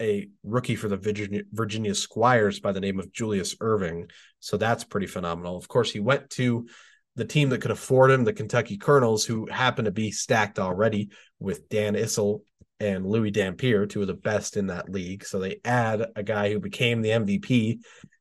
[0.03, 4.11] a rookie for the Virginia, Virginia Squires by the name of Julius Erving.
[4.39, 5.55] So that's pretty phenomenal.
[5.55, 6.67] Of course, he went to
[7.15, 11.09] the team that could afford him, the Kentucky Colonels, who happen to be stacked already
[11.39, 12.41] with Dan Issel
[12.79, 15.25] and Louis Dampier, two of the best in that league.
[15.25, 17.79] So they add a guy who became the MVP.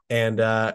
[0.09, 0.75] And uh,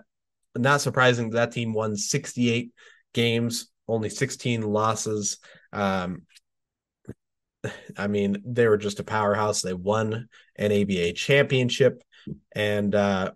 [0.57, 2.71] not surprising, that team won 68
[3.13, 5.37] games, only 16 losses.
[5.71, 6.23] Um,
[7.97, 9.61] I mean, they were just a powerhouse.
[9.61, 12.03] They won an ABA championship,
[12.55, 13.31] and uh,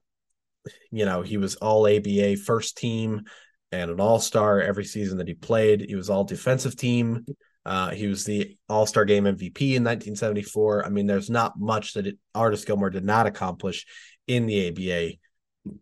[0.92, 3.24] you know he was all ABA first team
[3.72, 5.86] and an All Star every season that he played.
[5.88, 7.26] He was all defensive team.
[7.66, 10.86] Uh, he was the All Star Game MVP in 1974.
[10.86, 13.86] I mean, there's not much that it, Artis Gilmore did not accomplish
[14.28, 15.18] in the ABA.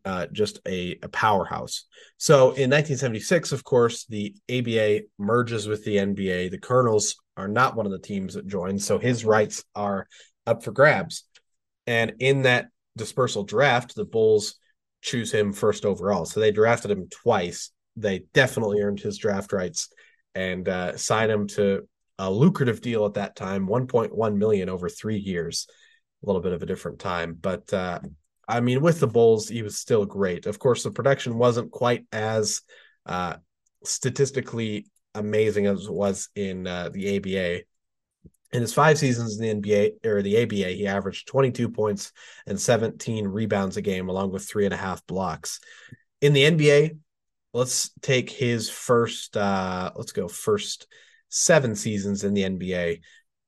[0.04, 1.86] Uh, just a, a powerhouse.
[2.18, 6.52] So in 1976, of course, the ABA merges with the NBA.
[6.52, 10.08] The Colonels are not one of the teams that joined, so his rights are
[10.46, 11.24] up for grabs.
[11.88, 12.68] And in that
[12.98, 14.56] dispersal draft, the Bulls
[15.02, 16.26] choose him first overall.
[16.26, 17.72] So they drafted him twice.
[17.96, 19.90] They definitely earned his draft rights
[20.36, 21.88] and uh, sign him to
[22.18, 25.68] a lucrative deal at that time, 1.1 million over three years.
[26.22, 28.00] A little bit of a different time, but uh,
[28.46, 30.48] I mean, with the Bulls, he was still great.
[30.48, 32.62] Of course, the production wasn't quite as
[33.06, 33.36] uh,
[33.86, 34.88] statistically
[35.20, 37.64] amazing as it was in uh, the ABA.
[38.52, 42.12] In his five seasons in the NBA or the ABA, he averaged 22 points
[42.48, 45.60] and 17 rebounds a game, along with three and a half blocks.
[46.22, 46.98] In the NBA,
[47.54, 50.88] let's take his first, uh, let's go first
[51.30, 53.02] seven seasons in the NBA.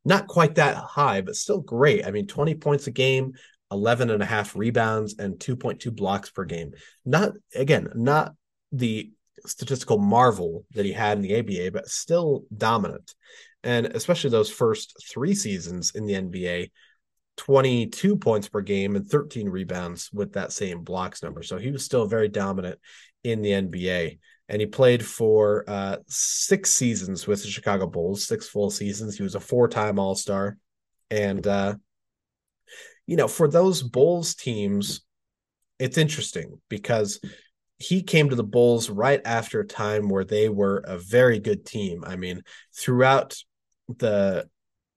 [0.06, 2.06] Not quite that high, but still great.
[2.06, 3.34] I mean, 20 points a game,
[3.72, 6.74] 11 and a half rebounds, and 2.2 blocks per game.
[7.06, 8.34] Not, again, not
[8.72, 9.12] the
[9.46, 13.14] statistical marvel that he had in the ABA, but still dominant
[13.64, 16.72] and especially those first three seasons in the NBA,
[17.38, 21.44] 22 points per game and 13 rebounds with that same blocks number.
[21.44, 22.80] So he was still very dominant
[23.24, 24.20] in the NBA.
[24.50, 29.16] And he played for uh, six seasons with the Chicago Bulls, six full seasons.
[29.16, 30.58] He was a four time All Star.
[31.10, 31.76] And, uh,
[33.06, 35.02] you know, for those Bulls teams,
[35.80, 37.20] it's interesting because
[37.82, 41.66] he came to the Bulls right after a time where they were a very good
[41.66, 42.04] team.
[42.06, 43.36] I mean, throughout
[43.98, 44.48] the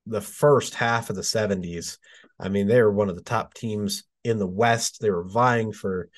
[0.07, 1.99] the first half of the 70s.
[2.39, 5.01] I mean, they were one of the top teams in the West.
[5.01, 6.09] They were vying for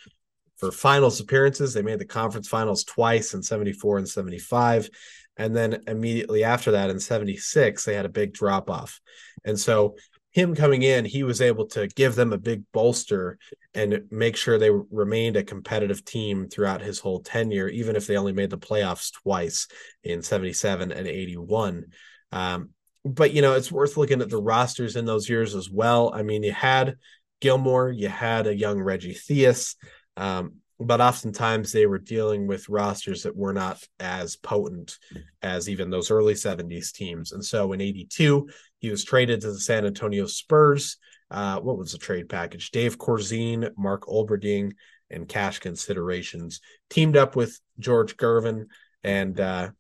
[0.57, 1.75] for finals appearances.
[1.75, 4.89] They made the conference finals twice in 74 and 75.
[5.37, 9.01] And then immediately after that in 76, they had a big drop off.
[9.45, 9.97] And so
[10.37, 13.39] him coming in, he was able to give them a big bolster
[13.73, 18.19] and make sure they remained a competitive team throughout his whole tenure, even if they
[18.19, 19.67] only made the playoffs twice
[20.05, 21.87] in 77 and 81.
[22.33, 22.69] Um,
[23.03, 26.13] but, you know, it's worth looking at the rosters in those years as well.
[26.15, 26.97] I mean, you had
[27.41, 29.75] Gilmore, you had a young Reggie Theus.
[30.19, 34.99] Um, but oftentimes they were dealing with rosters that were not as potent
[35.41, 37.33] as even those early 70s teams.
[37.33, 40.99] And so in 82, he was traded to the San Antonio Spurs.
[41.31, 42.71] Uh, what was the trade package?
[42.71, 44.73] Dave Corzine, Mark Olberding,
[45.11, 46.61] and cash considerations.
[46.91, 48.67] Teamed up with George Gervin,
[49.03, 49.71] and uh,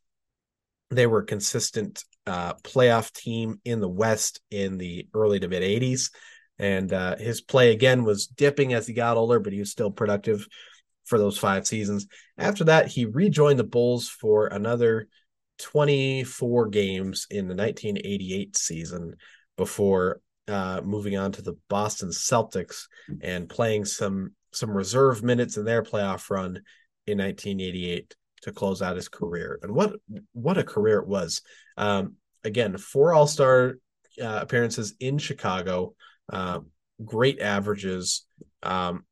[0.91, 5.63] they were a consistent uh, playoff team in the West in the early to mid
[5.63, 6.11] 80s.
[6.59, 9.91] And uh, his play again was dipping as he got older, but he was still
[9.91, 10.47] productive
[11.05, 12.07] for those five seasons.
[12.39, 15.09] After that, he rejoined the Bulls for another
[15.59, 19.17] 24 games in the 1988 season
[19.57, 22.85] before uh, moving on to the Boston Celtics
[23.21, 26.63] and playing some some reserve minutes in their playoff run
[27.07, 29.59] in 1988 to close out his career.
[29.63, 29.95] And what
[30.33, 31.43] what a career it was!
[31.77, 33.75] Um, again, four All Star
[34.21, 35.95] uh, appearances in Chicago,
[36.33, 36.61] uh,
[37.05, 38.27] great averages.
[38.63, 39.05] Um,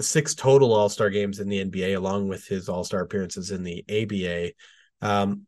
[0.00, 3.62] six total All Star games in the NBA, along with his All Star appearances in
[3.62, 4.52] the ABA.
[5.00, 5.46] Um,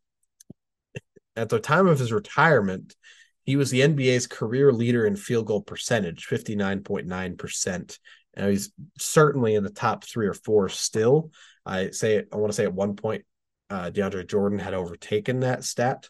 [1.37, 2.95] at the time of his retirement,
[3.43, 7.99] he was the NBA's career leader in field goal percentage, 59.9%.
[8.33, 11.31] And he's certainly in the top three or four still.
[11.65, 13.25] I say I want to say at one point,
[13.69, 16.09] uh, DeAndre Jordan had overtaken that stat,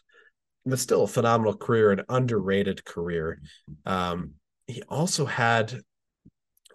[0.66, 3.40] but still a phenomenal career, an underrated career.
[3.86, 4.32] Um,
[4.66, 5.80] he also had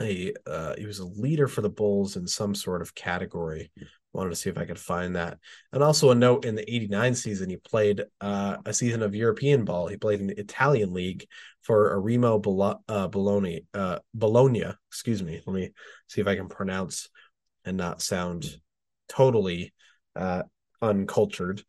[0.02, 3.72] a uh, he was a leader for the Bulls in some sort of category.
[4.14, 5.40] Wanted to see if I could find that.
[5.72, 9.66] And also a note in the 89 season, he played uh, a season of European
[9.66, 9.88] ball.
[9.88, 11.26] He played in the Italian league
[11.64, 15.42] for Arimo uh, Bologna, uh, Bologna, excuse me.
[15.46, 15.72] Let me
[16.08, 17.10] see if I can pronounce
[17.66, 18.46] and not sound
[19.10, 19.74] totally
[20.16, 20.44] uh,
[20.82, 21.64] uncultured.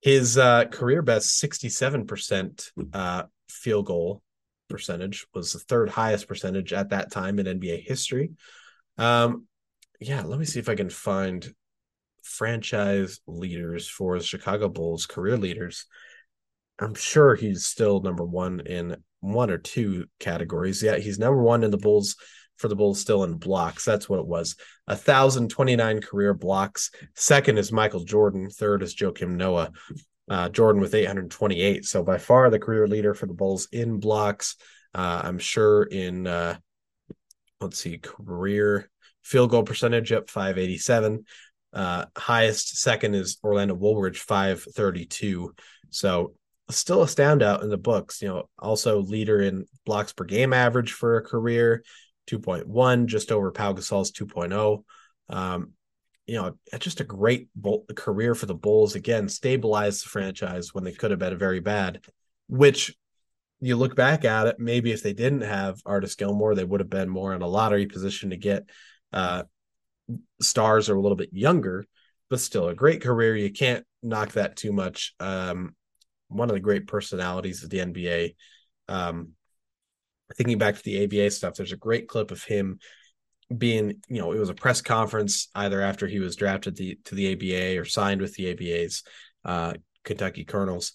[0.00, 4.22] His uh, career best 67% uh, field goal
[4.68, 8.32] percentage was the third highest percentage at that time in NBA history.
[8.98, 9.46] Um,
[10.06, 11.54] yeah, let me see if I can find
[12.22, 15.86] franchise leaders for the Chicago Bulls, career leaders.
[16.78, 20.82] I'm sure he's still number one in one or two categories.
[20.82, 22.16] Yeah, he's number one in the Bulls
[22.56, 23.84] for the Bulls still in blocks.
[23.84, 24.56] That's what it was.
[24.86, 26.90] A thousand twenty nine career blocks.
[27.14, 28.50] Second is Michael Jordan.
[28.50, 29.72] Third is Joakim Noah.
[30.30, 31.84] Uh, Jordan with 828.
[31.84, 34.56] So by far the career leader for the Bulls in blocks.
[34.94, 36.56] Uh, I'm sure in uh,
[37.60, 38.88] let's see, career
[39.22, 41.24] field goal percentage up 587.
[41.72, 45.54] Uh, highest second is Orlando Woolridge 532.
[45.90, 46.34] So
[46.70, 48.20] still a standout in the books.
[48.22, 51.82] You know, also leader in blocks per game average for a career,
[52.28, 54.84] 2.1, just over Pau Gasol's 2.0.
[55.28, 55.72] Um,
[56.26, 57.48] you know, just a great
[57.96, 58.94] career for the Bulls.
[58.94, 62.04] Again, stabilized the franchise when they could have been very bad,
[62.48, 62.94] which
[63.60, 66.90] you look back at it, maybe if they didn't have Artis Gilmore, they would have
[66.90, 68.68] been more in a lottery position to get
[69.12, 69.44] uh,
[70.40, 71.84] stars are a little bit younger,
[72.30, 73.36] but still a great career.
[73.36, 75.14] You can't knock that too much.
[75.20, 75.74] Um,
[76.28, 78.34] one of the great personalities of the NBA.
[78.88, 79.30] Um,
[80.36, 82.78] thinking back to the ABA stuff, there's a great clip of him
[83.56, 87.14] being, you know, it was a press conference either after he was drafted the, to
[87.14, 89.02] the ABA or signed with the ABA's
[89.44, 90.92] uh, Kentucky Colonels,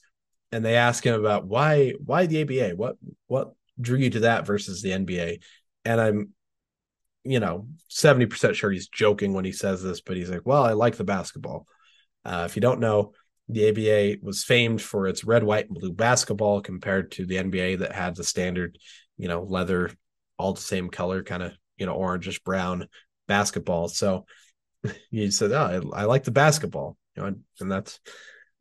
[0.51, 2.95] and they ask him about why why the ABA, what
[3.28, 5.39] what drew you to that versus the NBA,
[5.86, 6.30] and I'm
[7.30, 10.73] you know, 70% sure he's joking when he says this, but he's like, well, I
[10.73, 11.67] like the basketball.
[12.23, 13.13] Uh, if you don't know,
[13.49, 17.80] the ABA was famed for its red, white, and blue basketball compared to the NBA
[17.80, 18.78] that had the standard,
[19.17, 19.91] you know, leather,
[20.38, 22.88] all the same color, kind of, you know, orangish brown
[23.28, 23.88] basketball.
[23.88, 24.25] So
[25.11, 27.99] he said, oh, I, I like the basketball, you know, and, and that's,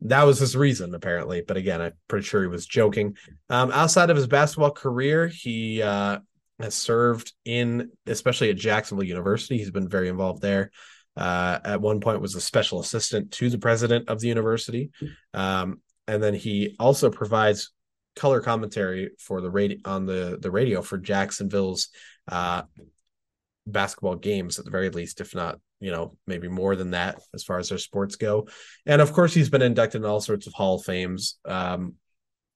[0.01, 1.41] that was his reason apparently.
[1.45, 3.17] But again, I'm pretty sure he was joking.
[3.49, 6.19] Um, outside of his basketball career, he uh,
[6.59, 9.57] has served in, especially at Jacksonville University.
[9.57, 10.71] He's been very involved there.
[11.15, 14.91] Uh, at one point, was a special assistant to the president of the university,
[15.33, 17.71] um, and then he also provides
[18.15, 21.89] color commentary for the radio on the the radio for Jacksonville's
[22.27, 22.61] uh,
[23.65, 27.43] basketball games at the very least, if not you know maybe more than that as
[27.43, 28.47] far as their sports go.
[28.85, 31.39] And of course, he's been inducted in all sorts of Hall of Fames.
[31.45, 31.95] Um,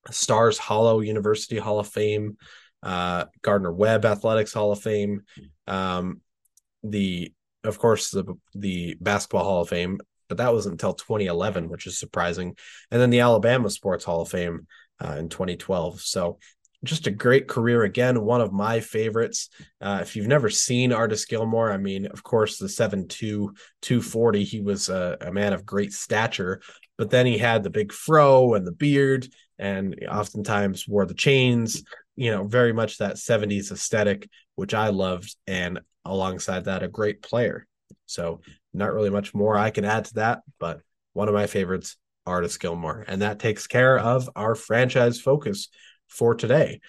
[0.10, 2.38] Stars Hollow University Hall of Fame,
[2.84, 5.21] uh, Gardner Webb Athletics Hall of Fame,
[5.67, 6.21] um,
[6.84, 11.88] the of course the the Basketball Hall of Fame, but that wasn't until 2011, which
[11.88, 12.55] is surprising,
[12.89, 14.67] and then the Alabama Sports Hall of Fame
[15.03, 16.01] uh, in 2012.
[16.01, 16.38] So
[16.84, 19.49] just a great career again, one of my favorites.
[19.79, 24.43] Uh, if you've never seen Artis Gilmore, I mean, of course, the 7 2 240,
[24.43, 26.61] he was a, a man of great stature,
[26.97, 29.27] but then he had the big fro and the beard,
[29.59, 31.84] and oftentimes wore the chains,
[32.22, 35.36] you know, very much that 70s aesthetic, which I loved.
[35.47, 37.65] And alongside that, a great player.
[38.05, 38.41] So,
[38.76, 40.82] not really much more I can add to that, but
[41.13, 41.97] one of my favorites,
[42.28, 43.03] Artis Gilmore.
[43.07, 45.69] And that takes care of our franchise focus
[46.09, 46.80] for today.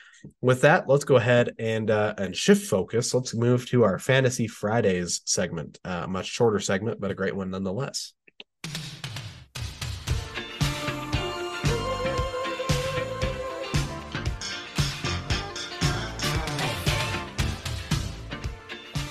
[0.42, 3.14] With that, let's go ahead and uh, and shift focus.
[3.14, 5.80] Let's move to our Fantasy Fridays segment.
[5.82, 8.12] Uh, much shorter segment, but a great one nonetheless.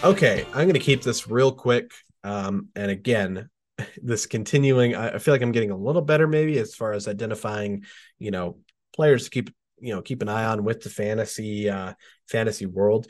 [0.03, 1.91] Okay, I'm going to keep this real quick.
[2.23, 3.49] Um, and again,
[4.01, 7.07] this continuing, I, I feel like I'm getting a little better maybe as far as
[7.07, 7.85] identifying,
[8.17, 8.57] you know,
[8.93, 11.93] players to keep you know keep an eye on with the fantasy uh
[12.29, 13.07] fantasy world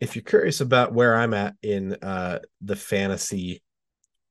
[0.00, 3.62] if you're curious about where i'm at in uh the fantasy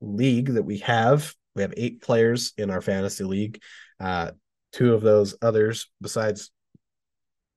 [0.00, 3.60] league that we have we have eight players in our fantasy league
[4.00, 4.30] uh
[4.72, 6.50] two of those others besides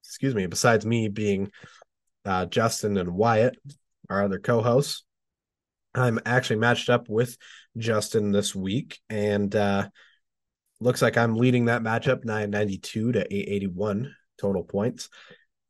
[0.04, 1.52] excuse me besides me being
[2.26, 3.58] uh justin and wyatt
[4.10, 5.04] our other co-hosts
[5.96, 7.38] i'm actually matched up with
[7.78, 9.88] justin this week and uh
[10.80, 15.10] looks like I'm leading that matchup 992 to 881 total points,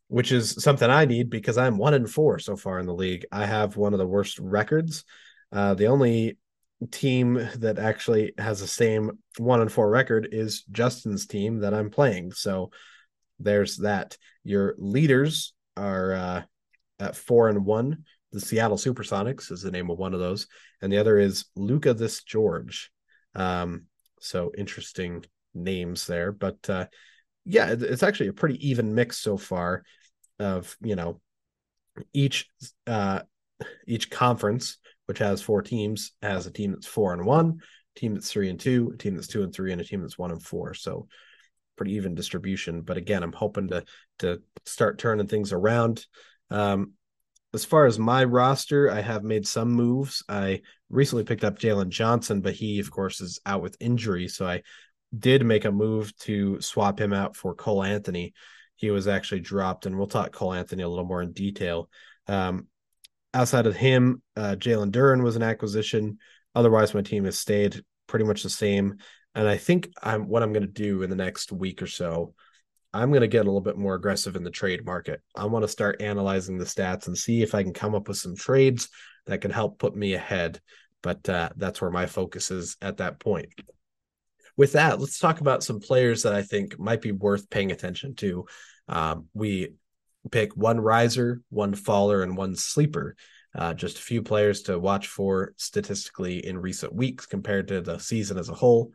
[0.07, 3.25] which is something I need because I'm one and four so far in the league.
[3.31, 5.05] I have one of the worst records.
[5.51, 6.37] Uh, the only
[6.91, 11.89] team that actually has the same one and four record is Justin's team that I'm
[11.89, 12.33] playing.
[12.33, 12.71] So
[13.39, 14.17] there's that.
[14.43, 16.41] Your leaders are uh,
[16.99, 18.03] at four and one.
[18.31, 20.47] The Seattle Supersonics is the name of one of those,
[20.81, 22.91] and the other is Luca this George.
[23.35, 23.85] Um,
[24.19, 25.23] so interesting
[25.53, 26.87] names there, but uh,
[27.45, 29.83] yeah, it's actually a pretty even mix so far
[30.39, 31.21] of, you know,
[32.13, 32.49] each
[32.85, 33.21] uh
[33.87, 37.61] each conference, which has four teams, has a team that's four and one,
[37.95, 40.17] team that's three and two, a team that's two and three, and a team that's
[40.17, 40.73] one and four.
[40.73, 41.07] So
[41.75, 42.81] pretty even distribution.
[42.81, 43.83] But again, I'm hoping to
[44.19, 46.05] to start turning things around.
[46.49, 46.93] Um,
[47.53, 50.23] as far as my roster, I have made some moves.
[50.27, 54.27] I recently picked up Jalen Johnson, but he, of course, is out with injury.
[54.27, 54.63] So I
[55.17, 58.33] did make a move to swap him out for Cole Anthony.
[58.75, 61.89] He was actually dropped, and we'll talk Cole Anthony a little more in detail.
[62.27, 62.67] Um,
[63.33, 66.19] outside of him, uh, Jalen Duren was an acquisition.
[66.53, 68.97] Otherwise, my team has stayed pretty much the same.
[69.35, 72.33] And I think I'm what I'm going to do in the next week or so.
[72.97, 75.21] I'm going to get a little bit more aggressive in the trade market.
[75.35, 78.17] I want to start analyzing the stats and see if I can come up with
[78.17, 78.89] some trades
[79.25, 80.59] that can help put me ahead.
[81.03, 83.49] But uh, that's where my focus is at that point
[84.57, 88.15] with that, let's talk about some players that I think might be worth paying attention
[88.15, 88.47] to.
[88.89, 89.73] Um, we
[90.31, 93.15] pick one riser, one faller, and one sleeper.
[93.55, 97.99] Uh, just a few players to watch for statistically in recent weeks compared to the
[97.99, 98.91] season as a whole.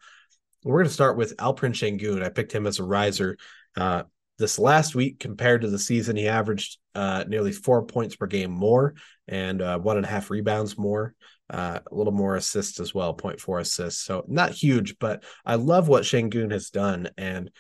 [0.64, 2.22] We're going to start with Alperen Sengun.
[2.22, 3.38] I picked him as a riser.
[3.76, 4.04] Uh,
[4.38, 8.50] this last week, compared to the season, he averaged uh, nearly four points per game
[8.50, 8.94] more
[9.28, 11.14] and uh, one and a half rebounds more
[11.52, 14.02] uh, a little more assists as well, 0.4 assists.
[14.02, 17.10] So not huge, but I love what Sengun has done.
[17.18, 17.50] And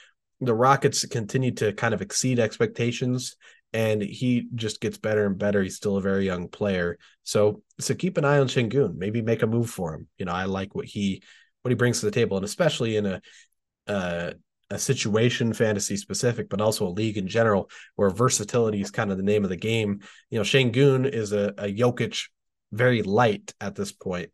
[0.40, 3.36] the Rockets continue to kind of exceed expectations.
[3.74, 5.62] And he just gets better and better.
[5.62, 6.98] He's still a very young player.
[7.24, 8.96] So so keep an eye on Sengun.
[8.96, 10.08] Maybe make a move for him.
[10.18, 11.22] You know, I like what he
[11.62, 13.22] what he brings to the table, and especially in a
[13.86, 14.32] uh,
[14.72, 19.18] a situation fantasy specific, but also a league in general where versatility is kind of
[19.18, 20.00] the name of the game.
[20.30, 22.28] You know, Sengun is a, a Jokic
[22.72, 24.30] very light at this point.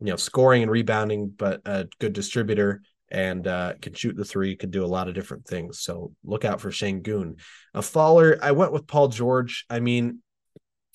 [0.00, 4.56] You know, scoring and rebounding, but a good distributor and uh, can shoot the three,
[4.56, 5.80] can do a lot of different things.
[5.80, 7.38] So look out for Sengun.
[7.72, 9.64] A faller, I went with Paul George.
[9.70, 10.20] I mean,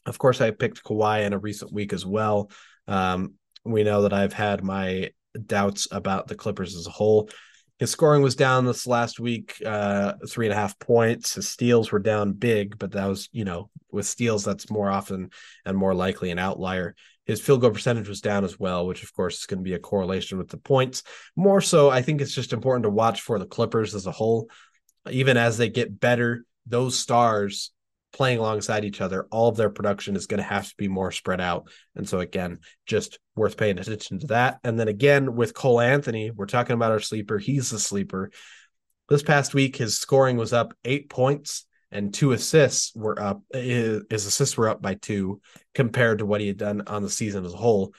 [0.06, 2.52] of course, I picked Kawhi in a recent week as well.
[2.88, 5.12] Um, we know that I've had my
[5.46, 7.30] doubts about the Clippers as a whole.
[7.82, 11.34] His scoring was down this last week, uh, three and a half points.
[11.34, 15.32] His steals were down big, but that was, you know, with steals, that's more often
[15.66, 16.96] and more likely an outlier.
[17.26, 19.74] His field goal percentage was down as well, which of course is going to be
[19.74, 21.02] a correlation with the points.
[21.36, 24.52] More so, I think it's just important to watch for the Clippers as a whole.
[25.10, 27.72] Even as they get better, those stars
[28.14, 31.12] playing alongside each other, all of their production is going to have to be more
[31.12, 31.70] spread out.
[31.96, 34.60] And so, again, just worth paying attention to that.
[34.64, 37.38] And then again, with Cole Anthony, we're talking about our sleeper.
[37.38, 38.32] He's the sleeper.
[39.10, 43.42] This past week, his scoring was up eight points and two assists were up.
[43.52, 45.42] His, assists were up by two
[45.74, 47.94] compared to what he had done on the season as a whole.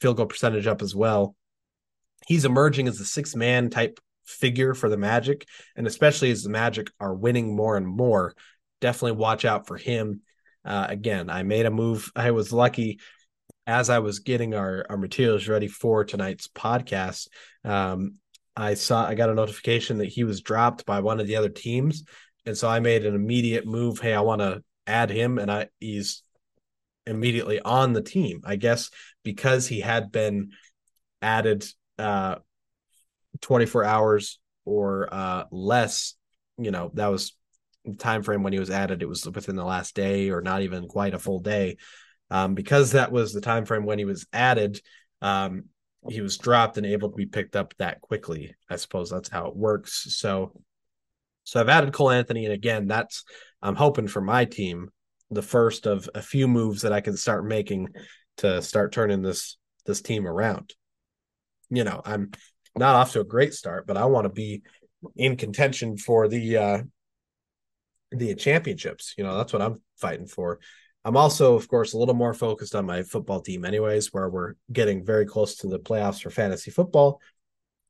[0.00, 1.36] Field goal percentage up as well.
[2.26, 5.46] He's emerging as a six man type figure for the Magic,
[5.76, 8.34] and especially as the Magic are winning more and more
[8.82, 10.20] definitely watch out for him.
[10.64, 12.12] Uh, again, I made a move.
[12.14, 13.00] I was lucky
[13.66, 17.28] as I was getting our, our materials ready for tonight's podcast.
[17.64, 18.16] Um,
[18.54, 21.48] I saw I got a notification that he was dropped by one of the other
[21.48, 22.04] teams,
[22.44, 23.98] and so I made an immediate move.
[23.98, 26.22] Hey, I want to add him, and I he's
[27.06, 28.42] immediately on the team.
[28.44, 28.90] I guess
[29.22, 30.50] because he had been
[31.22, 31.64] added
[31.98, 32.36] uh
[33.40, 36.14] 24 hours or uh less,
[36.58, 37.32] you know, that was
[37.98, 39.02] time frame when he was added.
[39.02, 41.76] It was within the last day or not even quite a full day.
[42.30, 44.80] Um, because that was the time frame when he was added,
[45.20, 45.64] um,
[46.08, 48.54] he was dropped and able to be picked up that quickly.
[48.70, 50.16] I suppose that's how it works.
[50.16, 50.52] So,
[51.44, 53.24] so I've added Cole Anthony, and again, that's
[53.60, 54.88] I'm hoping for my team
[55.30, 57.88] the first of a few moves that I can start making
[58.38, 59.56] to start turning this
[59.86, 60.74] this team around.
[61.70, 62.32] You know, I'm
[62.76, 64.62] not off to a great start, but I want to be
[65.16, 66.82] in contention for the uh
[68.12, 69.14] the championships.
[69.16, 70.60] You know, that's what I'm fighting for.
[71.04, 74.54] I'm also, of course, a little more focused on my football team, anyways, where we're
[74.72, 77.20] getting very close to the playoffs for fantasy football.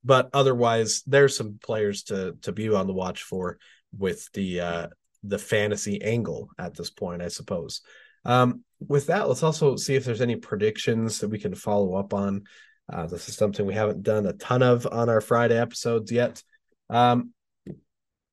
[0.05, 3.59] But otherwise, there's some players to to be on the watch for
[3.97, 4.87] with the uh,
[5.23, 7.83] the fantasy angle at this point, I suppose.
[8.25, 12.15] Um, with that, let's also see if there's any predictions that we can follow up
[12.15, 12.45] on.
[12.93, 16.43] Uh, this is something we haven't done a ton of on our Friday episodes yet.
[16.91, 17.33] Um,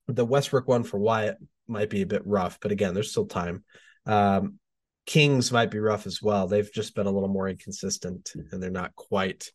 [0.07, 1.37] the Westbrook one for Wyatt
[1.69, 3.63] might be a bit rough, but again, there's still time.
[4.05, 4.59] Um,
[5.05, 6.47] Kings might be rough as well.
[6.47, 9.51] They've just been a little more inconsistent and they're not quite,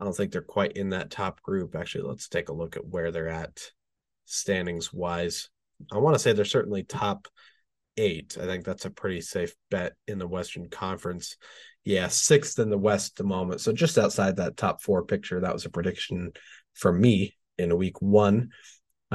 [0.00, 1.74] I don't think they're quite in that top group.
[1.74, 3.60] Actually, let's take a look at where they're at
[4.24, 5.50] standings wise.
[5.92, 7.28] I want to say they're certainly top
[7.96, 8.38] eight.
[8.40, 11.36] I think that's a pretty safe bet in the Western Conference.
[11.84, 13.60] Yeah, sixth in the West at the moment.
[13.60, 15.40] So just outside that top four picture.
[15.40, 16.32] That was a prediction
[16.72, 18.50] for me in week one.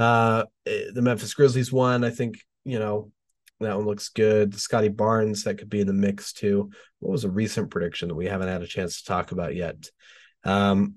[0.00, 3.12] Uh the Memphis Grizzlies one, I think, you know,
[3.60, 4.58] that one looks good.
[4.58, 6.70] Scottie Barnes, that could be in the mix too.
[6.98, 9.90] What was a recent prediction that we haven't had a chance to talk about yet?
[10.44, 10.94] Um,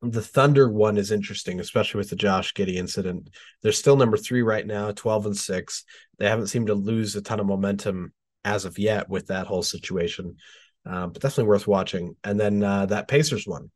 [0.00, 3.30] the Thunder one is interesting, especially with the Josh Giddey incident.
[3.62, 5.84] They're still number three right now, 12 and six.
[6.18, 8.12] They haven't seemed to lose a ton of momentum
[8.44, 10.36] as of yet with that whole situation,
[10.86, 12.16] uh, but definitely worth watching.
[12.22, 13.70] And then uh, that Pacers one.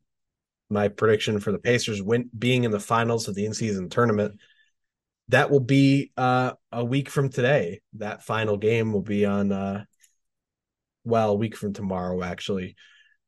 [0.69, 4.39] My prediction for the Pacers win being in the finals of the in-season tournament
[5.29, 7.81] that will be uh, a week from today.
[7.93, 9.85] That final game will be on, uh,
[11.03, 12.75] well, a week from tomorrow, actually,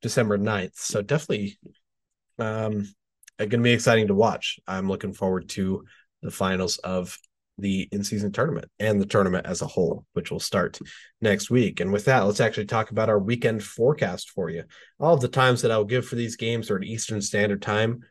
[0.01, 0.75] December 9th.
[0.75, 1.59] So definitely
[2.39, 2.87] um,
[3.37, 4.59] going to be exciting to watch.
[4.67, 5.85] I'm looking forward to
[6.23, 7.17] the finals of
[7.61, 10.79] the in-season tournament and the tournament as a whole, which will start
[11.21, 11.79] next week.
[11.79, 14.63] And with that, let's actually talk about our weekend forecast for you.
[14.99, 18.01] All of the times that I'll give for these games are at Eastern Standard Time.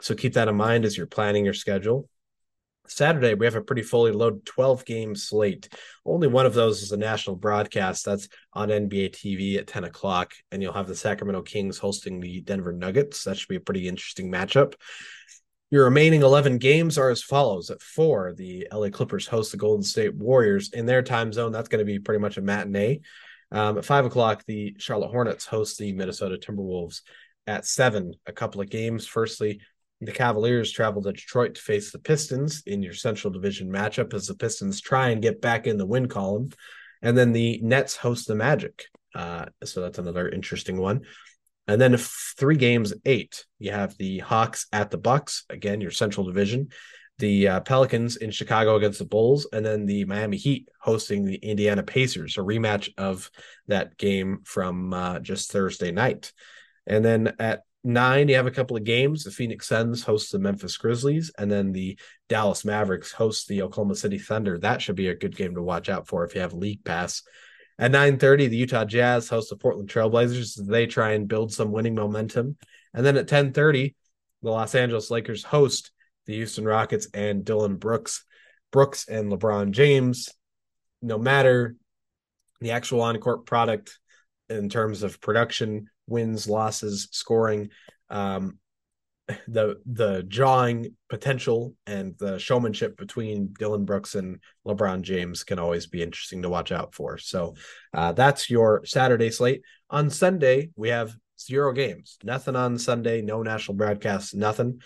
[0.00, 2.08] So keep that in mind as you're planning your schedule.
[2.86, 5.68] Saturday, we have a pretty fully loaded 12 game slate.
[6.04, 8.04] Only one of those is a national broadcast.
[8.04, 10.32] That's on NBA TV at 10 o'clock.
[10.50, 13.24] And you'll have the Sacramento Kings hosting the Denver Nuggets.
[13.24, 14.74] That should be a pretty interesting matchup.
[15.70, 17.70] Your remaining 11 games are as follows.
[17.70, 21.52] At four, the LA Clippers host the Golden State Warriors in their time zone.
[21.52, 23.00] That's going to be pretty much a matinee.
[23.52, 27.02] Um, at five o'clock, the Charlotte Hornets host the Minnesota Timberwolves.
[27.46, 29.06] At seven, a couple of games.
[29.06, 29.60] Firstly,
[30.00, 34.26] the Cavaliers travel to Detroit to face the Pistons in your Central Division matchup as
[34.26, 36.50] the Pistons try and get back in the win column.
[37.02, 38.86] And then the Nets host the Magic.
[39.14, 41.02] Uh, so that's another interesting one.
[41.70, 46.26] And then three games, eight, you have the Hawks at the Bucks, again, your Central
[46.26, 46.68] Division.
[47.18, 51.36] The uh, Pelicans in Chicago against the Bulls, and then the Miami Heat hosting the
[51.36, 53.30] Indiana Pacers, a rematch of
[53.68, 56.32] that game from uh, just Thursday night.
[56.86, 59.22] And then at nine, you have a couple of games.
[59.22, 61.98] The Phoenix Suns host the Memphis Grizzlies, and then the
[62.28, 64.58] Dallas Mavericks host the Oklahoma City Thunder.
[64.58, 67.22] That should be a good game to watch out for if you have League Pass.
[67.80, 71.72] At 9:30, the Utah Jazz host the Portland Trailblazers as they try and build some
[71.72, 72.58] winning momentum.
[72.92, 73.94] And then at 10:30,
[74.42, 75.90] the Los Angeles Lakers host
[76.26, 78.26] the Houston Rockets and Dillon Brooks.
[78.70, 80.28] Brooks and LeBron James,
[81.00, 81.74] no matter
[82.60, 83.98] the actual on-court product
[84.50, 87.70] in terms of production, wins, losses, scoring,
[88.10, 88.58] um,
[89.48, 95.86] the the drawing potential and the showmanship between Dillon Brooks and LeBron James can always
[95.86, 97.18] be interesting to watch out for.
[97.18, 97.54] So
[97.94, 99.62] uh, that's your Saturday slate.
[99.90, 104.80] On Sunday, we have zero games, nothing on Sunday, no national broadcasts, nothing,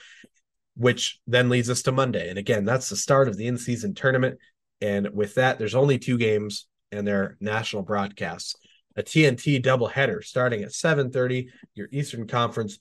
[0.77, 2.29] which then leads us to Monday.
[2.29, 4.39] And again, that's the start of the in season tournament.
[4.81, 8.55] And with that, there's only two games and they're national broadcasts
[8.97, 11.49] a TNT doubleheader starting at 7:30.
[11.75, 12.79] Your Eastern Conference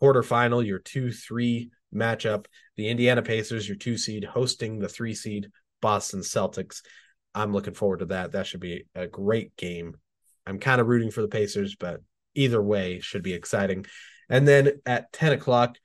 [0.00, 2.46] quarterfinal, your two-three matchup.
[2.76, 6.82] The Indiana Pacers, your two seed, hosting the three seed Boston Celtics.
[7.34, 8.32] I'm looking forward to that.
[8.32, 9.96] That should be a great game.
[10.46, 12.00] I'm kind of rooting for the Pacers, but
[12.34, 13.86] either way should be exciting.
[14.28, 15.76] And then at 10 o'clock,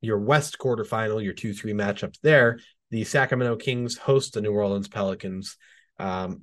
[0.00, 2.58] your West quarterfinal, your 2 3 matchup there.
[2.90, 5.56] The Sacramento Kings host the New Orleans Pelicans.
[5.98, 6.42] Um,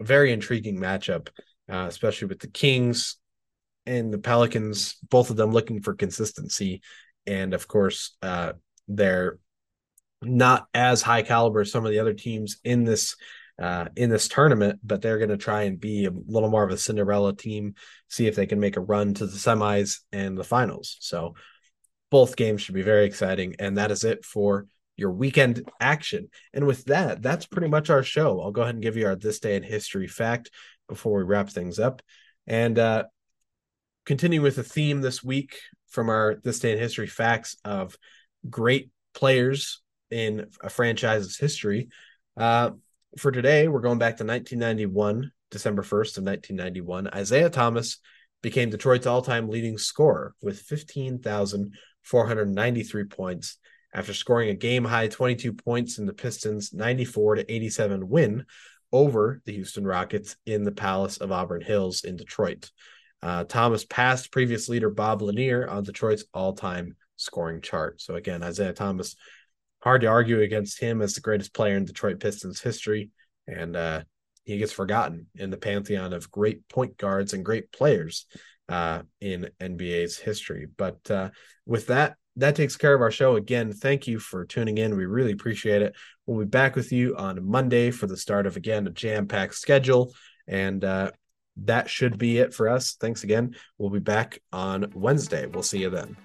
[0.00, 1.28] very intriguing matchup,
[1.70, 3.16] uh, especially with the Kings
[3.86, 6.82] and the Pelicans, both of them looking for consistency.
[7.26, 8.54] And of course, uh,
[8.88, 9.38] they're
[10.22, 13.16] not as high caliber as some of the other teams in this
[13.60, 16.70] uh, in this tournament, but they're going to try and be a little more of
[16.70, 17.74] a Cinderella team,
[18.08, 20.96] see if they can make a run to the semis and the finals.
[21.00, 21.34] So
[22.10, 23.56] both games should be very exciting.
[23.58, 24.66] And that is it for
[24.96, 26.28] your weekend action.
[26.52, 28.40] And with that, that's pretty much our show.
[28.40, 30.50] I'll go ahead and give you our this day in history fact
[30.88, 32.02] before we wrap things up.
[32.46, 33.04] And uh,
[34.04, 37.96] continue with the theme this week from our this day in history facts of
[38.48, 41.88] great players in a franchise's history.
[42.36, 42.70] Uh,
[43.18, 47.10] for today, we're going back to 1991, December 1st of 1991.
[47.16, 47.98] Isiah Thomas
[48.42, 53.58] became Detroit's all-time leading scorer with 15,493 points
[53.94, 58.46] after scoring a game-high 22 points in the Pistons' 94 to 87 win
[58.90, 62.70] over the Houston Rockets in the Palace of Auburn Hills in Detroit.
[63.22, 68.00] Uh, Thomas passed previous leader Bob Lanier on Detroit's all-time scoring chart.
[68.00, 69.16] So again, Isiah Thomas
[69.82, 73.10] hard to argue against him as the greatest player in Detroit Pistons history.
[73.46, 74.02] And uh,
[74.44, 78.26] he gets forgotten in the pantheon of great point guards and great players
[78.68, 80.66] uh, in NBA's history.
[80.76, 81.30] But uh,
[81.66, 83.36] with that, that takes care of our show.
[83.36, 84.96] Again, thank you for tuning in.
[84.96, 85.94] We really appreciate it.
[86.26, 89.54] We'll be back with you on Monday for the start of, again, a jam packed
[89.54, 90.14] schedule.
[90.48, 91.10] And uh,
[91.56, 92.96] that should be it for us.
[92.98, 93.54] Thanks again.
[93.78, 95.46] We'll be back on Wednesday.
[95.46, 96.16] We'll see you then.